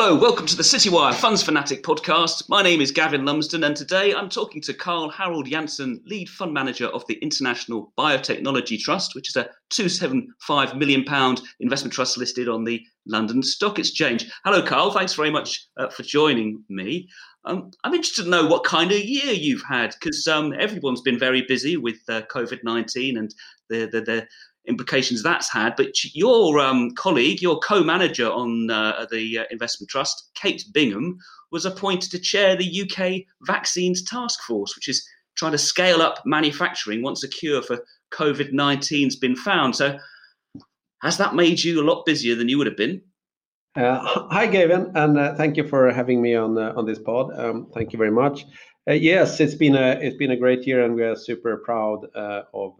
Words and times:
Hello, 0.00 0.14
welcome 0.14 0.46
to 0.46 0.54
the 0.54 0.62
Citywire 0.62 1.12
Funds 1.12 1.42
Fanatic 1.42 1.82
podcast. 1.82 2.48
My 2.48 2.62
name 2.62 2.80
is 2.80 2.92
Gavin 2.92 3.24
Lumsden, 3.24 3.64
and 3.64 3.74
today 3.74 4.14
I'm 4.14 4.28
talking 4.28 4.62
to 4.62 4.72
Carl 4.72 5.10
Harald 5.10 5.50
Jansen, 5.50 6.00
lead 6.06 6.28
fund 6.28 6.54
manager 6.54 6.86
of 6.86 7.04
the 7.08 7.14
International 7.14 7.92
Biotechnology 7.98 8.78
Trust, 8.78 9.16
which 9.16 9.28
is 9.28 9.34
a 9.34 9.50
£275 9.72 10.78
million 10.78 11.04
investment 11.58 11.92
trust 11.92 12.16
listed 12.16 12.48
on 12.48 12.62
the 12.62 12.80
London 13.06 13.42
Stock 13.42 13.80
Exchange. 13.80 14.30
Hello, 14.44 14.62
Carl. 14.62 14.92
Thanks 14.92 15.14
very 15.14 15.32
much 15.32 15.66
uh, 15.76 15.88
for 15.88 16.04
joining 16.04 16.62
me. 16.68 17.08
Um, 17.44 17.72
I'm 17.82 17.94
interested 17.94 18.22
to 18.22 18.30
know 18.30 18.46
what 18.46 18.62
kind 18.62 18.92
of 18.92 18.98
year 19.00 19.32
you've 19.32 19.64
had 19.68 19.96
because 20.00 20.28
um, 20.28 20.54
everyone's 20.60 21.00
been 21.00 21.18
very 21.18 21.42
busy 21.42 21.76
with 21.76 21.98
uh, 22.08 22.22
COVID 22.32 22.60
19 22.62 23.18
and 23.18 23.34
the, 23.68 23.86
the, 23.86 24.00
the 24.00 24.26
implications 24.68 25.22
that's 25.22 25.50
had. 25.50 25.74
But 25.76 26.04
your 26.14 26.60
um, 26.60 26.92
colleague, 26.92 27.42
your 27.42 27.58
co-manager 27.60 28.30
on 28.30 28.70
uh, 28.70 29.06
the 29.10 29.38
uh, 29.38 29.44
investment 29.50 29.90
trust, 29.90 30.30
Kate 30.34 30.64
Bingham, 30.72 31.18
was 31.50 31.64
appointed 31.64 32.10
to 32.10 32.18
chair 32.18 32.54
the 32.54 32.82
UK 32.82 33.24
Vaccines 33.42 34.02
Task 34.02 34.40
Force, 34.42 34.76
which 34.76 34.88
is 34.88 35.06
trying 35.36 35.52
to 35.52 35.58
scale 35.58 36.02
up 36.02 36.20
manufacturing 36.26 37.02
once 37.02 37.24
a 37.24 37.28
cure 37.28 37.62
for 37.62 37.84
COVID 38.12 38.52
19's 38.52 39.16
been 39.16 39.36
found. 39.36 39.74
So, 39.74 39.98
has 41.02 41.16
that 41.18 41.34
made 41.34 41.62
you 41.62 41.80
a 41.80 41.86
lot 41.88 42.04
busier 42.04 42.34
than 42.34 42.48
you 42.48 42.58
would 42.58 42.66
have 42.66 42.76
been? 42.76 43.00
Uh, 43.76 44.00
hi, 44.30 44.46
Gavin, 44.46 44.90
and 44.94 45.18
uh, 45.18 45.34
thank 45.36 45.56
you 45.56 45.66
for 45.66 45.92
having 45.92 46.20
me 46.20 46.34
on 46.34 46.58
uh, 46.58 46.72
on 46.76 46.84
this 46.84 46.98
pod. 46.98 47.30
Um, 47.38 47.70
thank 47.72 47.92
you 47.92 47.98
very 47.98 48.10
much. 48.10 48.44
Uh, 48.88 48.94
yes, 48.94 49.40
it's 49.40 49.54
been 49.54 49.76
a 49.76 49.92
it's 50.00 50.16
been 50.16 50.32
a 50.32 50.36
great 50.36 50.66
year, 50.66 50.84
and 50.84 50.94
we 50.94 51.04
are 51.04 51.14
super 51.14 51.56
proud 51.58 52.06
of 52.14 52.72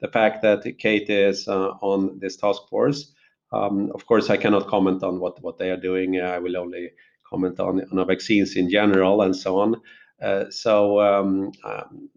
the 0.00 0.08
fact 0.08 0.42
that 0.42 0.78
Kate 0.78 1.08
is 1.08 1.48
uh, 1.48 1.70
on 1.80 2.18
this 2.18 2.36
task 2.36 2.62
force. 2.68 3.12
Um, 3.52 3.92
of 3.94 4.06
course, 4.06 4.30
I 4.30 4.36
cannot 4.36 4.66
comment 4.66 5.02
on 5.02 5.20
what, 5.20 5.40
what 5.42 5.58
they 5.58 5.70
are 5.70 5.76
doing. 5.76 6.20
I 6.20 6.38
will 6.38 6.56
only 6.56 6.90
comment 7.28 7.60
on, 7.60 7.80
on 7.92 8.06
vaccines 8.06 8.56
in 8.56 8.68
general 8.68 9.22
and 9.22 9.34
so 9.34 9.58
on. 9.60 9.80
Uh, 10.22 10.50
so 10.50 11.00
um, 11.00 11.52
um, 11.64 12.08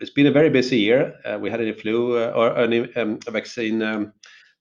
it's 0.00 0.10
been 0.10 0.26
a 0.26 0.32
very 0.32 0.50
busy 0.50 0.78
year. 0.78 1.14
Uh, 1.24 1.38
we 1.40 1.50
had 1.50 1.60
a 1.60 1.72
flu 1.72 2.18
uh, 2.18 2.32
or 2.34 2.48
an, 2.56 2.90
um, 2.96 3.18
a 3.26 3.30
vaccine 3.30 3.82
um, 3.82 4.12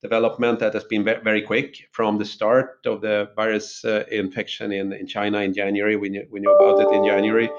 development 0.02 0.59
that 0.59 0.73
has 0.73 0.84
been 0.84 1.03
very 1.03 1.42
quick 1.42 1.88
from 1.92 2.18
the 2.18 2.25
start 2.25 2.80
of 2.86 3.02
the 3.02 3.30
virus 3.36 3.84
uh, 3.86 4.03
infection 4.12 4.72
in, 4.72 4.94
in 4.94 5.08
China 5.08 5.40
in 5.40 5.53
January. 5.53 5.95
We 5.95 6.09
knew, 6.09 6.25
we 6.31 6.40
knew 6.40 6.53
about 6.53 6.81
it 6.81 6.95
in 6.95 7.03
January. 7.06 7.50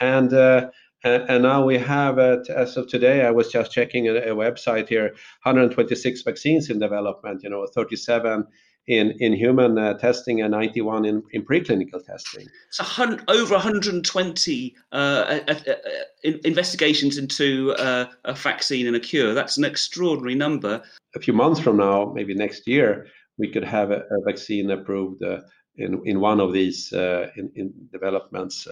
And 0.00 0.32
uh, 0.32 0.70
and 1.04 1.42
now 1.42 1.64
we 1.64 1.78
have, 1.78 2.18
as 2.18 2.76
of 2.76 2.88
today, 2.88 3.26
I 3.26 3.30
was 3.30 3.52
just 3.52 3.72
checking 3.72 4.08
a 4.08 4.34
website 4.34 4.88
here, 4.88 5.08
126 5.42 6.22
vaccines 6.22 6.70
in 6.70 6.78
development, 6.78 7.42
you 7.42 7.50
know, 7.50 7.66
37 7.74 8.46
in 8.86 9.14
in 9.18 9.32
human 9.32 9.78
uh, 9.78 9.94
testing 9.94 10.42
and 10.42 10.50
91 10.52 11.04
in, 11.04 11.22
in 11.32 11.44
preclinical 11.44 12.04
testing. 12.04 12.46
So 12.70 12.84
over 13.28 13.54
120 13.54 14.74
uh, 14.92 14.94
uh, 14.94 15.40
uh, 15.48 15.54
uh 15.70 16.32
investigations 16.44 17.16
into 17.16 17.72
uh, 17.78 18.06
a 18.24 18.34
vaccine 18.34 18.86
and 18.86 18.96
a 18.96 19.00
cure. 19.00 19.34
That's 19.34 19.56
an 19.56 19.64
extraordinary 19.64 20.34
number. 20.34 20.82
A 21.14 21.20
few 21.20 21.32
months 21.32 21.60
from 21.60 21.76
now, 21.78 22.12
maybe 22.14 22.34
next 22.34 22.66
year, 22.66 23.06
we 23.38 23.50
could 23.50 23.64
have 23.64 23.90
a, 23.90 24.00
a 24.10 24.20
vaccine 24.26 24.70
approved 24.70 25.22
in 25.76 26.02
in 26.04 26.20
one 26.20 26.40
of 26.40 26.52
these 26.52 26.92
in, 26.92 27.50
in 27.54 27.72
developments 27.90 28.66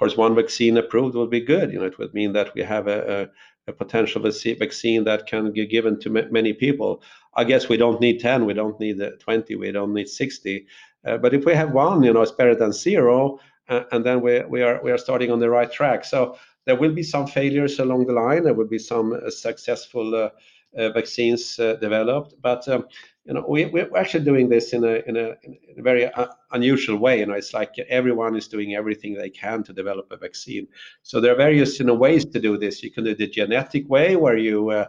course, 0.00 0.16
one 0.16 0.34
vaccine 0.34 0.78
approved 0.78 1.14
will 1.14 1.26
be 1.26 1.40
good. 1.40 1.72
You 1.72 1.78
know, 1.78 1.84
it 1.84 1.98
would 1.98 2.14
mean 2.14 2.32
that 2.32 2.54
we 2.54 2.62
have 2.62 2.88
a, 2.88 3.28
a, 3.66 3.70
a 3.70 3.72
potential 3.72 4.22
vaccine 4.22 5.04
that 5.04 5.26
can 5.26 5.52
be 5.52 5.66
given 5.66 6.00
to 6.00 6.10
many 6.10 6.54
people. 6.54 7.02
I 7.34 7.44
guess 7.44 7.68
we 7.68 7.76
don't 7.76 8.00
need 8.00 8.18
10, 8.18 8.46
we 8.46 8.54
don't 8.54 8.80
need 8.80 8.98
20, 9.20 9.54
we 9.56 9.70
don't 9.70 9.94
need 9.94 10.08
60. 10.08 10.66
Uh, 11.06 11.18
but 11.18 11.34
if 11.34 11.44
we 11.44 11.54
have 11.54 11.72
one, 11.72 12.02
you 12.02 12.12
know, 12.12 12.22
it's 12.22 12.32
better 12.32 12.54
than 12.54 12.72
zero, 12.72 13.38
uh, 13.68 13.84
and 13.92 14.04
then 14.04 14.20
we, 14.20 14.40
we 14.40 14.62
are 14.62 14.80
we 14.82 14.90
are 14.90 14.98
starting 14.98 15.30
on 15.30 15.38
the 15.38 15.48
right 15.48 15.70
track. 15.70 16.04
So 16.04 16.36
there 16.66 16.76
will 16.76 16.92
be 16.92 17.02
some 17.02 17.26
failures 17.26 17.78
along 17.78 18.06
the 18.06 18.12
line. 18.12 18.42
There 18.44 18.54
will 18.54 18.68
be 18.68 18.78
some 18.78 19.12
uh, 19.12 19.30
successful 19.30 20.14
uh, 20.14 20.18
uh, 20.18 20.30
vaccines 20.74 21.58
uh, 21.58 21.74
developed, 21.74 22.34
but 22.40 22.66
um, 22.68 22.86
you 23.24 23.34
know, 23.34 23.44
we, 23.48 23.66
we're 23.66 23.96
actually 23.96 24.24
doing 24.24 24.48
this 24.48 24.72
in 24.72 24.82
a, 24.82 25.02
in 25.06 25.16
a, 25.16 25.34
very 25.78 26.06
uh, 26.06 26.26
unusual 26.52 26.96
way. 26.96 27.20
You 27.20 27.26
know, 27.26 27.34
it's 27.34 27.52
like 27.52 27.78
everyone 27.88 28.34
is 28.34 28.48
doing 28.48 28.74
everything 28.74 29.14
they 29.14 29.30
can 29.30 29.62
to 29.64 29.72
develop 29.72 30.10
a 30.10 30.16
vaccine. 30.16 30.66
So 31.02 31.20
there 31.20 31.32
are 31.32 31.36
various 31.36 31.78
you 31.78 31.86
know, 31.86 31.94
ways 31.94 32.24
to 32.24 32.40
do 32.40 32.56
this. 32.56 32.82
You 32.82 32.90
can 32.90 33.04
do 33.04 33.14
the 33.14 33.28
genetic 33.28 33.88
way, 33.88 34.16
where 34.16 34.36
you 34.36 34.70
uh, 34.70 34.88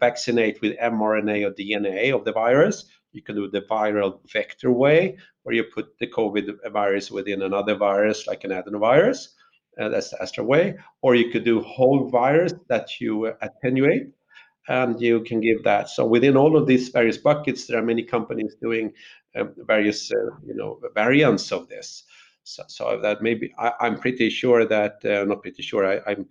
vaccinate 0.00 0.60
with 0.62 0.76
mRNA 0.78 1.46
or 1.46 1.52
DNA 1.52 2.14
of 2.14 2.24
the 2.24 2.32
virus. 2.32 2.86
You 3.12 3.22
can 3.22 3.36
do 3.36 3.48
the 3.48 3.62
viral 3.62 4.20
vector 4.32 4.70
way, 4.72 5.16
where 5.42 5.54
you 5.54 5.64
put 5.64 5.98
the 5.98 6.06
COVID 6.06 6.72
virus 6.72 7.10
within 7.10 7.42
another 7.42 7.74
virus, 7.74 8.26
like 8.26 8.44
an 8.44 8.50
adenovirus. 8.50 9.28
Uh, 9.78 9.90
that's 9.90 10.10
the 10.10 10.20
Astra 10.22 10.42
way. 10.42 10.76
Or 11.02 11.14
you 11.14 11.30
could 11.30 11.44
do 11.44 11.60
whole 11.60 12.08
virus 12.08 12.54
that 12.68 13.00
you 13.00 13.32
attenuate 13.42 14.08
and 14.68 15.00
you 15.00 15.20
can 15.20 15.40
give 15.40 15.62
that. 15.64 15.88
So 15.88 16.06
within 16.06 16.36
all 16.36 16.56
of 16.56 16.66
these 16.66 16.88
various 16.88 17.18
buckets, 17.18 17.66
there 17.66 17.78
are 17.78 17.84
many 17.84 18.02
companies 18.02 18.56
doing 18.60 18.92
um, 19.36 19.54
various, 19.58 20.10
uh, 20.10 20.36
you 20.46 20.54
know, 20.54 20.80
variants 20.94 21.52
of 21.52 21.68
this. 21.68 22.04
So, 22.44 22.62
so 22.68 23.00
that 23.02 23.22
maybe 23.22 23.52
I, 23.58 23.72
am 23.80 23.98
pretty 23.98 24.30
sure 24.30 24.64
that 24.64 25.04
uh, 25.04 25.24
not 25.24 25.42
pretty 25.42 25.62
sure. 25.62 25.84
I, 25.84 26.12
am 26.12 26.26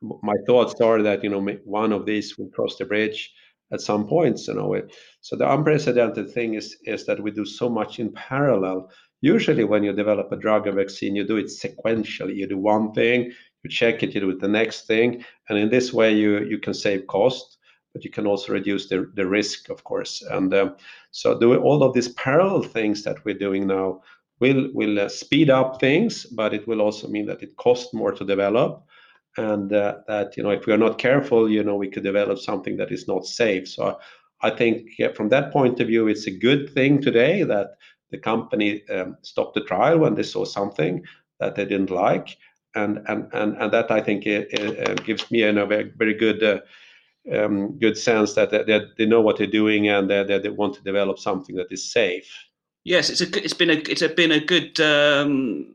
my 0.00 0.34
thoughts 0.46 0.80
are 0.80 1.02
that 1.02 1.24
you 1.24 1.30
know 1.30 1.40
one 1.64 1.92
of 1.92 2.06
these 2.06 2.38
will 2.38 2.48
cross 2.50 2.76
the 2.76 2.84
bridge 2.84 3.32
at 3.72 3.80
some 3.80 4.06
points. 4.06 4.46
You 4.46 4.54
know, 4.54 4.80
so 5.20 5.36
the 5.36 5.50
unprecedented 5.52 6.30
thing 6.32 6.54
is 6.54 6.76
is 6.84 7.04
that 7.06 7.20
we 7.20 7.30
do 7.30 7.44
so 7.44 7.68
much 7.68 7.98
in 7.98 8.12
parallel. 8.12 8.90
Usually, 9.22 9.64
when 9.64 9.82
you 9.82 9.92
develop 9.92 10.30
a 10.30 10.36
drug 10.36 10.66
or 10.66 10.72
vaccine, 10.72 11.16
you 11.16 11.26
do 11.26 11.36
it 11.36 11.46
sequentially. 11.46 12.36
You 12.36 12.46
do 12.46 12.58
one 12.58 12.92
thing, 12.92 13.32
you 13.64 13.70
check 13.70 14.02
it, 14.02 14.14
you 14.14 14.20
do 14.20 14.30
it 14.30 14.40
the 14.40 14.48
next 14.48 14.86
thing, 14.86 15.24
and 15.48 15.58
in 15.58 15.68
this 15.70 15.92
way, 15.92 16.14
you 16.14 16.44
you 16.44 16.58
can 16.58 16.74
save 16.74 17.06
cost 17.06 17.58
but 17.96 18.04
you 18.04 18.10
can 18.10 18.26
also 18.26 18.52
reduce 18.52 18.90
the, 18.90 19.10
the 19.14 19.26
risk, 19.26 19.70
of 19.70 19.82
course. 19.84 20.20
And 20.20 20.52
um, 20.52 20.76
so 21.12 21.32
all 21.56 21.82
of 21.82 21.94
these 21.94 22.10
parallel 22.10 22.62
things 22.62 23.02
that 23.04 23.24
we're 23.24 23.38
doing 23.38 23.66
now 23.66 24.02
will 24.38 24.68
will 24.74 25.00
uh, 25.00 25.08
speed 25.08 25.48
up 25.48 25.80
things, 25.80 26.26
but 26.26 26.52
it 26.52 26.68
will 26.68 26.82
also 26.82 27.08
mean 27.08 27.24
that 27.24 27.42
it 27.42 27.56
costs 27.56 27.94
more 27.94 28.12
to 28.12 28.22
develop, 28.22 28.84
and 29.38 29.72
uh, 29.72 29.94
that 30.08 30.36
you 30.36 30.42
know 30.42 30.50
if 30.50 30.66
we 30.66 30.74
are 30.74 30.84
not 30.86 30.98
careful, 30.98 31.48
you 31.48 31.64
know 31.64 31.74
we 31.74 31.88
could 31.88 32.02
develop 32.02 32.38
something 32.38 32.76
that 32.76 32.92
is 32.92 33.08
not 33.08 33.24
safe. 33.24 33.66
So 33.66 33.98
I 34.42 34.50
think 34.50 34.90
yeah, 34.98 35.12
from 35.14 35.30
that 35.30 35.50
point 35.50 35.80
of 35.80 35.86
view, 35.86 36.06
it's 36.06 36.26
a 36.26 36.38
good 36.38 36.68
thing 36.74 37.00
today 37.00 37.44
that 37.44 37.78
the 38.10 38.18
company 38.18 38.86
um, 38.90 39.16
stopped 39.22 39.54
the 39.54 39.64
trial 39.64 40.00
when 40.00 40.16
they 40.16 40.22
saw 40.22 40.44
something 40.44 41.02
that 41.40 41.54
they 41.54 41.64
didn't 41.64 41.90
like, 41.90 42.36
and 42.74 42.98
and 43.08 43.30
and, 43.32 43.56
and 43.56 43.72
that 43.72 43.90
I 43.90 44.02
think 44.02 44.26
it, 44.26 44.48
it, 44.52 44.90
it 44.90 45.04
gives 45.06 45.30
me 45.30 45.44
a 45.44 45.64
very, 45.64 45.90
very 45.96 46.12
good. 46.12 46.42
Uh, 46.42 46.60
um, 47.32 47.78
good 47.78 47.98
sense 47.98 48.34
that, 48.34 48.50
that, 48.50 48.94
they 48.96 49.06
know 49.06 49.20
what 49.20 49.38
they're 49.38 49.46
doing 49.46 49.88
and 49.88 50.08
that, 50.10 50.28
they 50.28 50.48
want 50.48 50.74
to 50.74 50.82
develop 50.82 51.18
something 51.18 51.56
that 51.56 51.70
is 51.70 51.90
safe. 51.90 52.30
Yes, 52.84 53.10
it's 53.10 53.20
a 53.20 53.42
it's 53.42 53.52
been 53.52 53.70
a 53.70 53.82
it's 53.90 54.02
a, 54.02 54.08
been 54.08 54.30
a 54.30 54.38
good 54.38 54.78
um, 54.80 55.66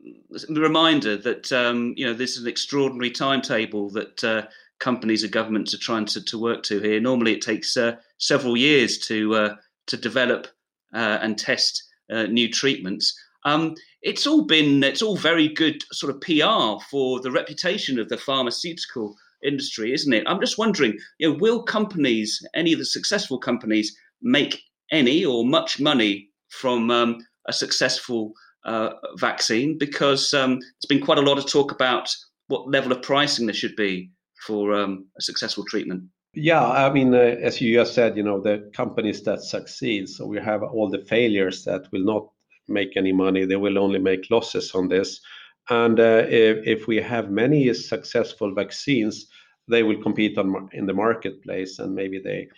reminder 0.48 1.14
that 1.18 1.52
um, 1.52 1.92
you 1.94 2.06
know 2.06 2.14
this 2.14 2.38
is 2.38 2.44
an 2.44 2.48
extraordinary 2.48 3.10
timetable 3.10 3.90
that 3.90 4.24
uh, 4.24 4.46
companies 4.78 5.22
and 5.22 5.30
governments 5.30 5.74
are 5.74 5.78
trying 5.78 6.06
to, 6.06 6.24
to 6.24 6.38
work 6.38 6.62
to 6.64 6.80
here. 6.80 6.98
Normally, 7.00 7.34
it 7.34 7.42
takes 7.42 7.76
uh, 7.76 7.96
several 8.16 8.56
years 8.56 8.96
to 9.08 9.34
uh, 9.34 9.56
to 9.88 9.98
develop 9.98 10.46
uh, 10.94 11.18
and 11.20 11.38
test 11.38 11.82
uh, 12.10 12.22
new 12.24 12.50
treatments. 12.50 13.14
Um, 13.44 13.74
it's 14.00 14.26
all 14.26 14.46
been 14.46 14.82
it's 14.82 15.02
all 15.02 15.16
very 15.16 15.48
good 15.48 15.82
sort 15.92 16.14
of 16.14 16.20
PR 16.22 16.82
for 16.90 17.20
the 17.20 17.30
reputation 17.30 17.98
of 17.98 18.08
the 18.08 18.16
pharmaceutical 18.16 19.16
industry, 19.42 19.92
isn't 19.92 20.12
it? 20.12 20.24
I'm 20.26 20.40
just 20.40 20.58
wondering, 20.58 20.98
you 21.18 21.30
know, 21.30 21.38
will 21.38 21.62
companies, 21.62 22.40
any 22.54 22.72
of 22.72 22.78
the 22.78 22.84
successful 22.84 23.38
companies, 23.38 23.96
make 24.22 24.60
any 24.90 25.24
or 25.24 25.44
much 25.44 25.80
money 25.80 26.28
from 26.48 26.90
um, 26.90 27.18
a 27.48 27.52
successful 27.52 28.32
uh, 28.64 28.90
vaccine? 29.16 29.78
Because 29.78 30.32
um, 30.34 30.58
there's 30.58 30.88
been 30.88 31.04
quite 31.04 31.18
a 31.18 31.22
lot 31.22 31.38
of 31.38 31.46
talk 31.46 31.72
about 31.72 32.08
what 32.48 32.68
level 32.70 32.92
of 32.92 33.02
pricing 33.02 33.46
there 33.46 33.54
should 33.54 33.76
be 33.76 34.10
for 34.46 34.72
um, 34.74 35.06
a 35.18 35.22
successful 35.22 35.64
treatment. 35.64 36.04
Yeah, 36.34 36.66
I 36.66 36.90
mean, 36.90 37.14
uh, 37.14 37.18
as 37.18 37.60
you 37.60 37.74
just 37.74 37.94
said, 37.94 38.16
you 38.16 38.22
know, 38.22 38.40
the 38.40 38.70
companies 38.74 39.22
that 39.24 39.42
succeed. 39.42 40.08
So 40.08 40.26
we 40.26 40.40
have 40.40 40.62
all 40.62 40.88
the 40.88 41.04
failures 41.04 41.64
that 41.64 41.92
will 41.92 42.04
not 42.04 42.28
make 42.68 42.96
any 42.96 43.12
money; 43.12 43.44
they 43.44 43.56
will 43.56 43.78
only 43.78 43.98
make 43.98 44.30
losses 44.30 44.74
on 44.74 44.88
this. 44.88 45.20
And 45.70 46.00
uh, 46.00 46.24
if, 46.28 46.66
if 46.66 46.86
we 46.86 46.96
have 46.96 47.30
many 47.30 47.72
successful 47.72 48.54
vaccines, 48.54 49.26
they 49.68 49.82
will 49.82 50.02
compete 50.02 50.36
on 50.38 50.68
in 50.72 50.86
the 50.86 50.94
marketplace, 50.94 51.78
and 51.78 51.94
maybe 51.94 52.18
they 52.18 52.48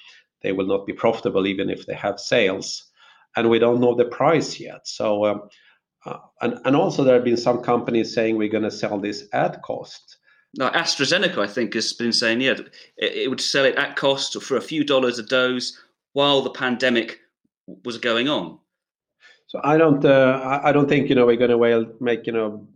they 0.42 0.52
will 0.52 0.66
not 0.66 0.86
be 0.86 0.92
profitable 0.92 1.46
even 1.46 1.70
if 1.70 1.86
they 1.86 1.94
have 1.94 2.20
sales. 2.20 2.90
And 3.36 3.50
we 3.50 3.58
don't 3.58 3.80
know 3.80 3.94
the 3.94 4.04
price 4.04 4.60
yet. 4.60 4.86
So, 4.86 5.26
um, 5.26 5.42
uh, 6.06 6.18
and 6.40 6.58
and 6.64 6.76
also 6.76 7.04
there 7.04 7.14
have 7.14 7.24
been 7.24 7.36
some 7.36 7.62
companies 7.62 8.14
saying 8.14 8.36
we're 8.36 8.48
going 8.48 8.64
to 8.64 8.70
sell 8.70 8.98
this 8.98 9.26
at 9.32 9.62
cost. 9.62 10.18
Now, 10.56 10.70
AstraZeneca, 10.70 11.38
I 11.38 11.48
think, 11.48 11.74
has 11.74 11.92
been 11.92 12.12
saying, 12.12 12.40
yeah, 12.40 12.52
it, 12.52 12.72
it 12.96 13.30
would 13.30 13.40
sell 13.40 13.64
it 13.64 13.74
at 13.74 13.96
cost 13.96 14.40
for 14.40 14.56
a 14.56 14.60
few 14.60 14.84
dollars 14.84 15.18
a 15.18 15.24
dose 15.24 15.76
while 16.12 16.42
the 16.42 16.50
pandemic 16.50 17.20
was 17.84 17.98
going 17.98 18.28
on. 18.28 18.58
So 19.48 19.60
I 19.64 19.76
don't, 19.76 20.04
uh, 20.04 20.60
I 20.62 20.72
don't 20.72 20.88
think 20.88 21.08
you 21.08 21.14
know 21.14 21.26
we're 21.26 21.36
going 21.36 21.50
to 21.50 21.94
make 22.00 22.26
you 22.26 22.32
know 22.32 22.66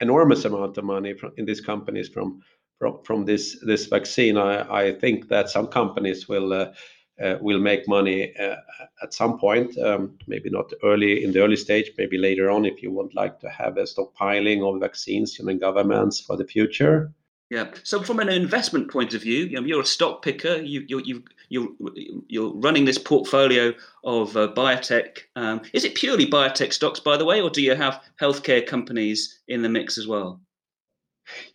enormous 0.00 0.44
amount 0.44 0.78
of 0.78 0.84
money 0.84 1.14
from, 1.14 1.32
in 1.36 1.44
these 1.44 1.60
companies 1.60 2.08
from 2.08 2.40
from 2.78 3.02
from 3.04 3.24
this 3.24 3.58
this 3.66 3.86
vaccine. 3.86 4.36
I, 4.36 4.86
I 4.86 4.92
think 4.92 5.28
that 5.28 5.50
some 5.50 5.66
companies 5.66 6.28
will 6.28 6.52
uh, 6.52 6.72
uh, 7.20 7.36
will 7.40 7.60
make 7.60 7.86
money 7.86 8.34
uh, 8.36 8.56
at 9.02 9.14
some 9.14 9.38
point. 9.38 9.76
Um, 9.78 10.18
maybe 10.26 10.50
not 10.50 10.72
early 10.82 11.24
in 11.24 11.32
the 11.32 11.42
early 11.42 11.56
stage, 11.56 11.90
maybe 11.98 12.18
later 12.18 12.50
on 12.50 12.64
if 12.64 12.82
you 12.82 12.90
would 12.92 13.14
like 13.14 13.38
to 13.40 13.50
have 13.50 13.76
a 13.76 13.82
stockpiling 13.82 14.62
of 14.62 14.80
vaccines 14.80 15.38
in 15.38 15.58
governments 15.58 16.20
for 16.20 16.36
the 16.36 16.46
future. 16.46 17.12
Yeah. 17.50 17.72
So, 17.82 18.00
from 18.00 18.20
an 18.20 18.28
investment 18.28 18.90
point 18.90 19.12
of 19.12 19.22
view, 19.22 19.44
you 19.44 19.60
know, 19.60 19.66
you're 19.66 19.82
a 19.82 19.86
stock 19.86 20.22
picker. 20.22 20.56
You, 20.58 20.84
you, 20.86 21.02
you, 21.04 21.24
you, 21.48 22.24
you're 22.28 22.54
running 22.54 22.84
this 22.84 22.96
portfolio 22.96 23.74
of 24.04 24.36
uh, 24.36 24.52
biotech. 24.54 25.18
Um, 25.34 25.62
is 25.72 25.84
it 25.84 25.96
purely 25.96 26.26
biotech 26.26 26.72
stocks, 26.72 27.00
by 27.00 27.16
the 27.16 27.24
way, 27.24 27.40
or 27.40 27.50
do 27.50 27.60
you 27.60 27.74
have 27.74 28.02
healthcare 28.20 28.64
companies 28.64 29.40
in 29.48 29.62
the 29.62 29.68
mix 29.68 29.98
as 29.98 30.06
well? 30.06 30.40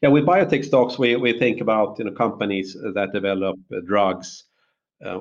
Yeah, 0.01 0.09
with 0.09 0.25
biotech 0.25 0.65
stocks, 0.65 0.99
we, 0.99 1.15
we 1.15 1.37
think 1.39 1.61
about 1.61 1.97
you 1.97 2.05
know 2.05 2.11
companies 2.11 2.75
that 2.93 3.13
develop 3.13 3.57
drugs 3.85 4.43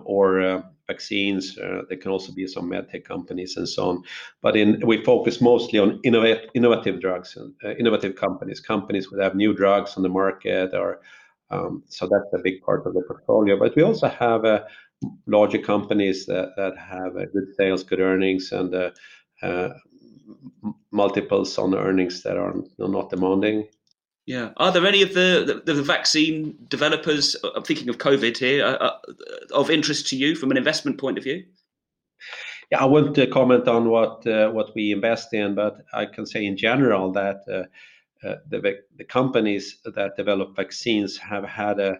or 0.05 0.41
uh, 0.41 0.62
vaccines. 0.87 1.59
Uh, 1.59 1.82
there 1.88 1.99
can 1.99 2.11
also 2.11 2.32
be 2.32 2.47
some 2.47 2.71
medtech 2.71 3.05
companies 3.05 3.56
and 3.56 3.69
so 3.69 3.88
on. 3.91 4.03
But 4.43 4.55
we 4.85 5.03
focus 5.05 5.41
mostly 5.41 5.79
on 5.79 6.00
innovative 6.05 7.00
drugs 7.00 7.37
and 7.37 7.55
uh, 7.65 7.75
innovative 7.76 8.17
companies, 8.17 8.61
companies 8.61 9.09
that 9.11 9.23
have 9.23 9.35
new 9.35 9.55
drugs 9.55 9.97
on 9.97 10.03
the 10.03 10.09
market, 10.09 10.73
um, 11.50 11.82
so 11.88 12.06
that's 12.06 12.32
a 12.32 12.43
big 12.43 12.62
part 12.62 12.87
of 12.87 12.94
the 12.94 13.03
portfolio. 13.03 13.59
But 13.59 13.76
we 13.76 13.82
also 13.82 14.09
have 14.09 14.44
uh, 14.44 14.65
larger 15.26 15.59
companies 15.59 16.26
that, 16.26 16.75
have 16.79 17.17
uh, 17.17 17.26
good 17.32 17.55
sales, 17.56 17.82
good 17.82 18.00
earnings, 18.00 18.53
and 18.53 18.75
uh, 18.75 18.91
uh, 19.43 19.71
multiples 20.91 21.59
on 21.59 21.75
earnings 21.75 22.23
that 22.23 22.37
are 22.37 22.55
not 22.79 23.11
demanding. 23.11 23.69
Yeah. 24.26 24.50
Are 24.56 24.73
there 24.73 24.87
any 24.87 25.03
of 25.03 25.12
the, 25.12 25.62
the, 25.65 25.75
the 25.75 25.82
vaccine 25.82 26.56
developers, 26.69 27.37
I'm 27.55 27.62
thinking 27.62 27.91
of 27.91 27.99
COVID 27.99 28.38
here, 28.38 28.65
uh, 28.65 28.76
uh, 28.76 28.99
of 29.53 29.71
interest 29.71 30.09
to 30.09 30.17
you 30.17 30.35
from 30.35 30.50
an 30.50 30.56
investment 30.56 30.99
point 30.99 31.19
of 31.19 31.25
view? 31.25 31.44
Yeah, 32.73 32.82
I 32.82 32.87
won't 32.87 33.19
uh, 33.19 33.26
comment 33.26 33.69
on 33.69 33.91
what 33.91 34.26
uh, 34.26 34.50
what 34.50 34.75
we 34.75 34.93
invest 34.93 35.35
in, 35.35 35.55
but 35.55 35.76
I 35.93 36.06
can 36.06 36.25
say 36.25 36.47
in 36.47 36.56
general 36.56 37.12
that 37.12 37.43
uh, 37.47 38.37
the, 38.49 38.79
the 38.97 39.05
companies 39.05 39.79
that 39.85 40.17
develop 40.17 40.56
vaccines 40.56 41.19
have 41.19 41.44
had 41.44 41.79
a, 41.79 41.99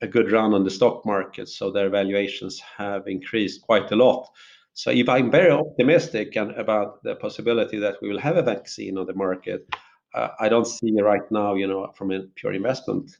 a, 0.00 0.06
good 0.06 0.32
run 0.32 0.54
on 0.54 0.64
the 0.64 0.70
stock 0.70 1.04
market, 1.04 1.50
so 1.50 1.70
their 1.70 1.90
valuations 1.90 2.58
have 2.78 3.06
increased 3.06 3.60
quite 3.60 3.90
a 3.92 3.96
lot. 3.96 4.26
So 4.72 4.90
if 4.90 5.10
I'm 5.10 5.30
very 5.30 5.50
optimistic 5.50 6.36
and 6.36 6.52
about 6.52 7.02
the 7.02 7.16
possibility 7.16 7.78
that 7.80 7.96
we 8.00 8.08
will 8.08 8.20
have 8.20 8.38
a 8.38 8.42
vaccine 8.42 8.96
on 8.96 9.06
the 9.06 9.14
market, 9.14 9.68
I 10.14 10.48
don't 10.48 10.66
see 10.66 10.92
right 11.00 11.30
now, 11.30 11.54
you 11.54 11.66
know, 11.66 11.90
from 11.94 12.10
a 12.10 12.22
pure 12.34 12.52
investment 12.52 13.16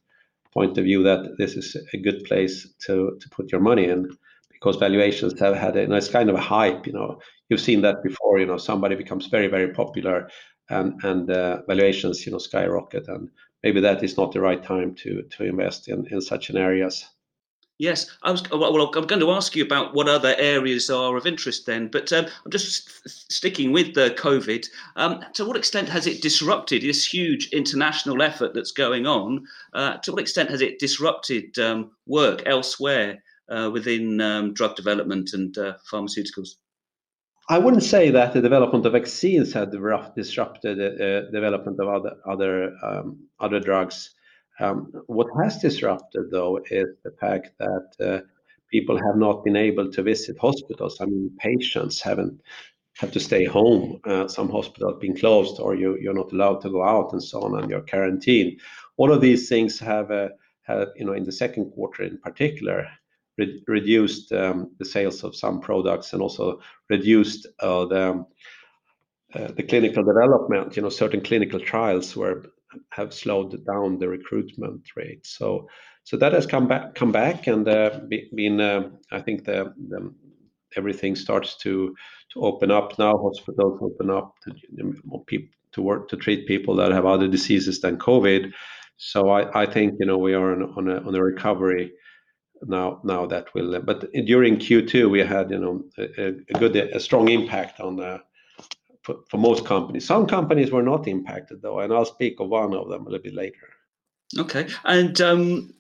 point 0.52 0.76
of 0.78 0.84
view, 0.84 1.02
that 1.04 1.37
this 1.38 1.56
is 1.56 1.76
a 1.92 1.96
good 1.96 2.25
place 2.25 2.69
to 2.87 3.16
to 3.20 3.28
put 3.31 3.52
your 3.52 3.60
money 3.60 3.84
in 3.84 4.10
because 4.52 4.76
valuations 4.76 5.38
have 5.40 5.56
had 5.56 5.76
a, 5.76 5.94
it's 5.94 6.08
kind 6.08 6.28
of 6.28 6.37
a 6.37 6.40
hype. 6.40 6.87
You 6.87 6.92
know, 6.92 7.20
you've 7.48 7.60
seen 7.60 7.82
that 7.82 8.02
before. 8.02 8.38
You 8.38 8.46
know, 8.46 8.58
somebody 8.58 8.96
becomes 8.96 9.26
very 9.26 9.46
very 9.46 9.72
popular, 9.72 10.28
and 10.69 11.00
and 11.04 11.31
uh, 11.31 11.62
valuations 11.69 12.26
you 12.26 12.32
know 12.32 12.38
skyrocket, 12.38 13.08
and 13.08 13.31
maybe 13.62 13.81
that 13.81 14.02
is 14.02 14.16
not 14.16 14.32
the 14.32 14.40
right 14.40 14.62
time 14.62 14.94
to 14.96 15.22
to 15.22 15.44
invest 15.44 15.88
in 15.88 16.06
in 16.10 16.20
such 16.20 16.50
an 16.50 16.56
areas. 16.56 17.08
Yes, 17.80 18.10
I 18.22 18.30
was. 18.30 18.42
Well, 18.50 18.76
I'm 18.94 19.06
going 19.06 19.20
to 19.20 19.30
ask 19.30 19.56
you 19.56 19.64
about 19.64 19.94
what 19.94 20.06
other 20.06 20.34
areas 20.36 20.90
are 20.90 21.16
of 21.16 21.26
interest 21.26 21.64
then, 21.64 21.88
but 21.88 22.12
um, 22.12 22.26
I'm 22.44 22.50
just 22.50 23.08
sticking 23.32 23.72
with 23.72 23.94
the 23.94 24.10
COVID. 24.18 24.66
Um, 24.96 25.24
to 25.32 25.46
what 25.46 25.56
extent 25.56 25.88
has 25.88 26.06
it 26.06 26.20
disrupted 26.20 26.82
this 26.82 27.06
huge 27.06 27.48
international 27.54 28.20
effort 28.20 28.52
that's 28.52 28.72
going 28.72 29.06
on? 29.06 29.46
Uh, 29.72 29.96
to 29.96 30.12
what 30.12 30.20
extent 30.20 30.50
has 30.50 30.60
it 30.60 30.78
disrupted 30.78 31.58
um, 31.58 31.92
work 32.04 32.42
elsewhere 32.44 33.22
uh, 33.48 33.70
within 33.72 34.20
um, 34.20 34.52
drug 34.52 34.76
development 34.76 35.30
and 35.32 35.56
uh, 35.56 35.72
pharmaceuticals? 35.90 36.56
I 37.48 37.56
wouldn't 37.56 37.82
say 37.82 38.10
that 38.10 38.34
the 38.34 38.42
development 38.42 38.84
of 38.84 38.92
vaccines 38.92 39.54
had 39.54 39.72
disrupted 40.14 40.76
the 40.76 41.28
uh, 41.28 41.30
development 41.30 41.80
of 41.80 41.88
other 41.88 42.16
other 42.26 42.76
um, 42.82 43.26
other 43.40 43.58
drugs. 43.58 44.10
Um, 44.60 44.92
what 45.06 45.28
has 45.42 45.58
disrupted, 45.58 46.30
though, 46.30 46.60
is 46.70 46.88
the 47.02 47.12
fact 47.12 47.52
that 47.58 47.88
uh, 48.00 48.20
people 48.70 48.96
have 48.96 49.16
not 49.16 49.44
been 49.44 49.56
able 49.56 49.90
to 49.90 50.02
visit 50.02 50.36
hospitals. 50.38 50.98
I 51.00 51.06
mean, 51.06 51.30
patients 51.38 52.00
haven't 52.00 52.40
have 52.96 53.12
to 53.12 53.20
stay 53.20 53.44
home. 53.44 54.00
Uh, 54.04 54.28
some 54.28 54.50
hospitals 54.50 54.92
have 54.92 55.00
been 55.00 55.16
closed, 55.16 55.58
or 55.60 55.74
you, 55.74 55.96
you're 55.98 56.12
not 56.12 56.32
allowed 56.32 56.60
to 56.62 56.70
go 56.70 56.84
out, 56.84 57.12
and 57.12 57.22
so 57.22 57.40
on, 57.40 57.58
and 57.58 57.70
you're 57.70 57.80
quarantined. 57.80 58.60
All 58.98 59.10
of 59.10 59.22
these 59.22 59.48
things 59.48 59.78
have, 59.80 60.10
uh, 60.10 60.28
have 60.62 60.88
you 60.96 61.06
know, 61.06 61.14
in 61.14 61.24
the 61.24 61.32
second 61.32 61.70
quarter 61.70 62.02
in 62.02 62.18
particular, 62.18 62.86
re- 63.38 63.62
reduced 63.66 64.30
um, 64.32 64.70
the 64.78 64.84
sales 64.84 65.24
of 65.24 65.34
some 65.34 65.60
products 65.60 66.12
and 66.12 66.20
also 66.20 66.60
reduced 66.90 67.46
uh, 67.60 67.86
the 67.86 68.24
uh, 69.34 69.46
the 69.52 69.62
clinical 69.62 70.02
development. 70.02 70.76
You 70.76 70.82
know, 70.82 70.88
certain 70.88 71.22
clinical 71.22 71.60
trials 71.60 72.16
were 72.16 72.44
have 72.90 73.12
slowed 73.12 73.64
down 73.67 73.99
the 73.99 74.08
recruitment 74.08 74.82
rate. 74.96 75.26
So 75.26 75.69
so 76.05 76.17
that 76.17 76.32
has 76.32 76.46
come 76.46 76.67
back 76.67 76.94
come 76.94 77.12
back 77.12 77.46
and 77.46 77.69
uh, 77.69 78.00
been 78.34 78.61
uh, 78.61 78.90
I 79.12 79.20
think 79.20 79.49
everything 80.76 81.17
starts 81.17 81.56
to 81.58 81.94
to 82.32 82.40
open 82.40 82.70
up 82.70 82.99
now. 82.99 83.17
Hospitals 83.19 83.81
open 83.82 84.11
up 84.11 84.34
to 84.44 86.17
treat 86.17 86.46
people 86.46 86.76
that 86.76 86.93
have 86.93 87.06
other 87.06 87.28
diseases 87.28 87.81
than 87.81 87.99
COVID. 87.99 88.52
So 88.96 89.31
I, 89.31 89.64
think 89.66 89.94
you 89.99 90.06
know 90.06 90.19
we 90.19 90.34
are 90.34 90.52
on, 90.52 90.88
on 90.88 91.14
a 91.14 91.23
recovery 91.23 91.93
now 92.62 93.00
now 93.05 93.25
that 93.26 93.55
will 93.55 93.81
but 93.81 94.12
during 94.26 94.56
Q2 94.56 95.11
we 95.11 95.20
had 95.20 95.50
you 95.50 95.58
know 95.58 95.84
a, 95.96 96.28
a 96.28 96.58
good 96.58 96.76
a 96.76 97.00
strong 97.00 97.28
impact 97.28 97.81
on 97.81 97.96
the 97.96 98.20
for, 99.02 99.17
for 99.29 99.38
most 99.38 99.64
companies. 99.64 100.06
Some 100.06 100.26
companies 100.26 100.70
were 100.70 100.82
not 100.82 101.08
impacted 101.08 101.62
though, 101.62 101.81
and 101.81 101.93
I'll 101.93 102.05
speak 102.05 102.41
of 102.41 102.49
one 102.49 102.75
of 102.75 102.88
them 102.88 103.06
a 103.06 103.11
little 103.11 103.23
bit 103.23 103.35
later. 103.35 103.69
Okay, 104.38 104.69
and 104.85 105.20
um, 105.20 105.75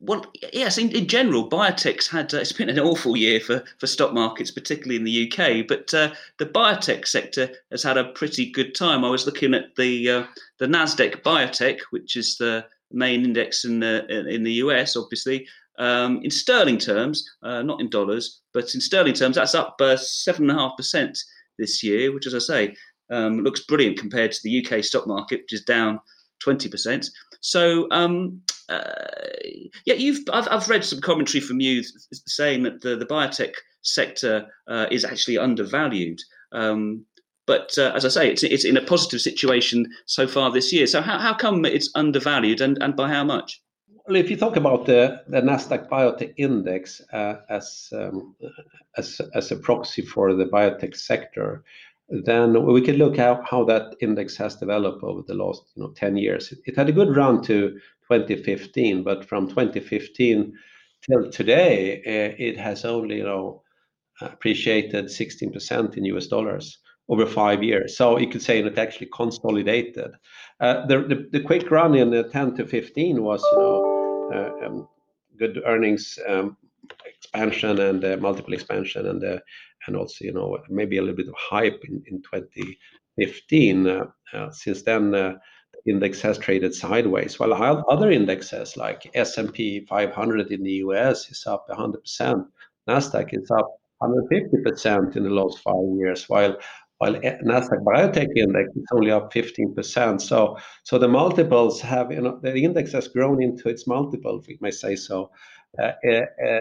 well, 0.00 0.24
yes, 0.52 0.78
in, 0.78 0.90
in 0.92 1.08
general, 1.08 1.48
biotech's 1.48 2.08
had 2.08 2.32
uh, 2.32 2.38
it's 2.38 2.52
been 2.52 2.68
an 2.68 2.78
awful 2.78 3.16
year 3.16 3.40
for, 3.40 3.64
for 3.78 3.86
stock 3.86 4.12
markets, 4.12 4.50
particularly 4.50 4.96
in 4.96 5.04
the 5.04 5.30
UK. 5.30 5.66
But 5.66 5.92
uh, 5.92 6.12
the 6.38 6.46
biotech 6.46 7.06
sector 7.06 7.50
has 7.70 7.82
had 7.82 7.96
a 7.98 8.12
pretty 8.12 8.50
good 8.50 8.74
time. 8.74 9.04
I 9.04 9.10
was 9.10 9.26
looking 9.26 9.54
at 9.54 9.74
the 9.76 10.10
uh, 10.10 10.24
the 10.58 10.66
Nasdaq 10.66 11.22
Biotech, 11.22 11.80
which 11.90 12.16
is 12.16 12.36
the 12.36 12.64
main 12.92 13.24
index 13.24 13.64
in 13.64 13.80
the 13.80 14.06
in 14.28 14.44
the 14.44 14.54
US, 14.54 14.96
obviously. 14.96 15.46
Um, 15.78 16.20
in 16.24 16.30
sterling 16.30 16.78
terms, 16.78 17.24
uh, 17.44 17.62
not 17.62 17.80
in 17.80 17.88
dollars, 17.88 18.40
but 18.52 18.74
in 18.74 18.80
sterling 18.80 19.14
terms, 19.14 19.36
that's 19.36 19.54
up 19.54 19.76
uh, 19.80 19.96
seven 19.96 20.50
and 20.50 20.58
a 20.58 20.60
half 20.60 20.76
percent 20.76 21.16
this 21.58 21.82
year, 21.82 22.12
which, 22.12 22.26
as 22.26 22.34
I 22.34 22.38
say, 22.38 22.74
um, 23.10 23.42
looks 23.42 23.64
brilliant 23.64 23.98
compared 23.98 24.32
to 24.32 24.40
the 24.42 24.64
UK 24.64 24.84
stock 24.84 25.06
market, 25.06 25.42
which 25.42 25.52
is 25.52 25.62
down 25.62 26.00
20%. 26.44 27.06
So, 27.40 27.88
um, 27.90 28.40
uh, 28.68 28.82
yeah, 29.86 29.94
you've 29.94 30.20
I've, 30.32 30.48
I've, 30.50 30.68
read 30.68 30.84
some 30.84 31.00
commentary 31.00 31.40
from 31.40 31.60
you 31.60 31.82
saying 32.26 32.64
that 32.64 32.82
the, 32.82 32.96
the 32.96 33.06
biotech 33.06 33.52
sector 33.82 34.46
uh, 34.68 34.86
is 34.90 35.04
actually 35.04 35.38
undervalued. 35.38 36.20
Um, 36.52 37.04
but 37.46 37.72
uh, 37.78 37.92
as 37.94 38.04
I 38.04 38.08
say, 38.08 38.30
it's, 38.30 38.42
it's 38.42 38.64
in 38.64 38.76
a 38.76 38.84
positive 38.84 39.20
situation 39.20 39.86
so 40.06 40.26
far 40.26 40.50
this 40.50 40.72
year. 40.72 40.86
So, 40.86 41.00
how, 41.00 41.18
how 41.18 41.34
come 41.34 41.64
it's 41.64 41.90
undervalued 41.94 42.60
and, 42.60 42.76
and 42.82 42.94
by 42.94 43.08
how 43.08 43.24
much? 43.24 43.62
If 44.10 44.30
you 44.30 44.36
talk 44.36 44.56
about 44.56 44.86
the, 44.86 45.22
Nasdaq 45.28 45.88
Biotech 45.88 46.32
Index 46.38 47.02
uh, 47.12 47.36
as, 47.50 47.92
um, 47.92 48.34
as 48.96 49.52
a 49.52 49.56
proxy 49.56 50.02
for 50.02 50.34
the 50.34 50.46
biotech 50.46 50.96
sector, 50.96 51.62
then 52.08 52.64
we 52.64 52.80
can 52.80 52.96
look 52.96 53.18
at 53.18 53.44
how 53.44 53.64
that 53.64 53.94
index 54.00 54.36
has 54.36 54.56
developed 54.56 55.02
over 55.02 55.22
the 55.26 55.34
last 55.34 55.62
you 55.74 55.82
know 55.82 55.90
10 55.90 56.16
years. 56.16 56.54
It, 56.64 56.76
had 56.76 56.88
a 56.88 56.92
good 56.92 57.14
run 57.14 57.42
to 57.42 57.72
2015, 58.10 59.02
but 59.02 59.26
from 59.26 59.48
2015 59.48 60.54
till 61.02 61.30
today, 61.30 61.98
uh, 61.98 62.34
it 62.38 62.56
has 62.56 62.86
only 62.86 63.22
appreciated 64.22 65.06
16% 65.06 65.96
in 65.96 66.04
US 66.06 66.26
dollars 66.28 66.78
over 67.10 67.26
five 67.26 67.62
years. 67.62 67.96
So 67.96 68.18
you 68.18 68.28
could 68.28 68.42
say 68.42 68.60
it 68.60 68.78
actually 68.78 69.08
consolidated. 69.14 70.12
Uh, 70.60 70.86
the, 70.86 71.42
quick 71.46 71.70
run 71.70 71.94
in 71.94 72.10
the 72.10 72.24
10 72.24 72.56
to 72.56 72.66
15 72.66 73.22
was 73.22 73.42
uh, 74.34 74.50
um, 74.64 74.88
good 75.38 75.60
earnings 75.66 76.18
um, 76.28 76.56
expansion 77.04 77.78
and 77.80 78.04
uh, 78.04 78.16
multiple 78.16 78.54
expansion 78.54 79.06
and 79.06 79.24
uh, 79.24 79.38
and 79.86 79.96
also 79.96 80.24
you 80.24 80.32
know 80.32 80.58
maybe 80.68 80.98
a 80.98 81.00
little 81.00 81.16
bit 81.16 81.28
of 81.28 81.34
hype 81.36 81.82
in, 81.88 82.02
in 82.06 82.22
2015. 82.22 84.02
since 84.52 84.82
then, 84.82 85.10
the 85.10 85.38
index 85.86 86.20
has 86.20 86.38
traded 86.38 86.74
sideways. 86.74 87.38
While 87.38 87.54
other 87.88 88.10
indexes 88.10 88.76
like 88.76 89.10
S&P 89.14 89.86
500 89.86 90.50
in 90.50 90.62
the 90.62 90.72
US 90.84 91.30
is 91.30 91.44
up 91.46 91.66
100%, 91.68 92.46
Nasdaq 92.88 93.28
is 93.32 93.50
up 93.50 93.80
150% 94.02 95.16
in 95.16 95.24
the 95.24 95.30
last 95.30 95.58
five 95.60 95.74
years, 95.96 96.28
while 96.28 96.56
Eh, 97.00 97.36
Nasdaq 97.44 97.84
Biotech 97.84 98.36
Index 98.36 98.74
is 98.74 98.84
only 98.92 99.10
up 99.10 99.32
15%. 99.32 100.20
So 100.20 100.98
the 100.98 101.08
multiples 101.08 101.80
have, 101.80 102.10
you 102.10 102.20
know, 102.20 102.40
the 102.42 102.56
index 102.56 102.92
has 102.92 103.06
grown 103.08 103.42
into 103.42 103.68
its 103.68 103.86
multiple, 103.86 104.40
if 104.40 104.48
we 104.48 104.58
may 104.60 104.72
say 104.72 104.96
so. 104.96 105.30
Uh, 105.78 105.92
eh, 106.04 106.22
eh, 106.44 106.60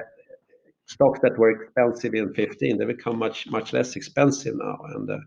stocks 0.85 1.19
that 1.21 1.37
were 1.37 1.49
expensive 1.49 2.13
in 2.13 2.27
2015, 2.27 2.77
they 2.77 2.85
become 2.85 3.17
much, 3.17 3.47
much 3.47 3.73
less 3.73 3.95
expensive 3.95 4.55
now. 4.57 4.77
And 4.93 5.09
uh, 5.09 5.17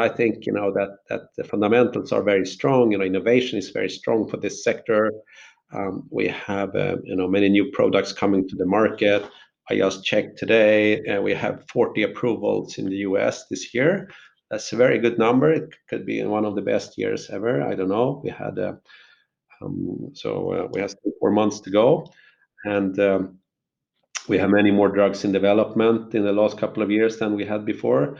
I 0.00 0.08
think, 0.08 0.46
you 0.46 0.52
know, 0.52 0.72
that 0.72 1.28
the 1.36 1.44
fundamentals 1.44 2.12
are 2.12 2.22
very 2.22 2.46
strong. 2.46 2.92
You 2.92 2.98
know, 2.98 3.04
innovation 3.04 3.58
is 3.58 3.70
very 3.70 3.90
strong 3.90 4.26
for 4.28 4.38
this 4.38 4.64
sector. 4.64 5.12
Um, 5.72 6.08
we 6.10 6.28
have, 6.28 6.74
uh, 6.74 6.96
you 7.04 7.14
know, 7.14 7.28
many 7.28 7.48
new 7.48 7.70
products 7.72 8.12
coming 8.12 8.48
to 8.48 8.56
the 8.56 8.66
market. 8.66 9.28
I 9.68 9.76
just 9.76 10.04
checked 10.04 10.36
today, 10.36 11.00
and 11.06 11.22
we 11.22 11.32
have 11.34 11.64
40 11.72 12.02
approvals 12.02 12.76
in 12.78 12.86
the 12.86 12.96
U.S. 12.96 13.46
this 13.48 13.72
year. 13.72 14.08
That's 14.50 14.72
a 14.72 14.76
very 14.76 14.98
good 14.98 15.18
number. 15.18 15.52
It 15.52 15.74
could 15.88 16.04
be 16.04 16.22
one 16.24 16.44
of 16.44 16.56
the 16.56 16.62
best 16.62 16.98
years 16.98 17.30
ever. 17.30 17.62
I 17.62 17.74
don't 17.74 17.88
know. 17.88 18.20
We 18.24 18.30
had, 18.30 18.58
uh, 18.58 18.74
um, 19.62 20.10
so, 20.14 20.52
uh, 20.52 20.68
we 20.72 20.80
have 20.80 20.94
four 21.20 21.30
months 21.30 21.60
to 21.60 21.70
go, 21.70 22.06
and 22.64 22.98
um, 22.98 23.38
we 24.28 24.38
have 24.38 24.50
many 24.50 24.70
more 24.70 24.88
drugs 24.88 25.24
in 25.24 25.32
development 25.32 26.14
in 26.14 26.24
the 26.24 26.32
last 26.32 26.58
couple 26.58 26.82
of 26.82 26.90
years 26.90 27.18
than 27.18 27.36
we 27.36 27.44
had 27.44 27.64
before, 27.64 28.16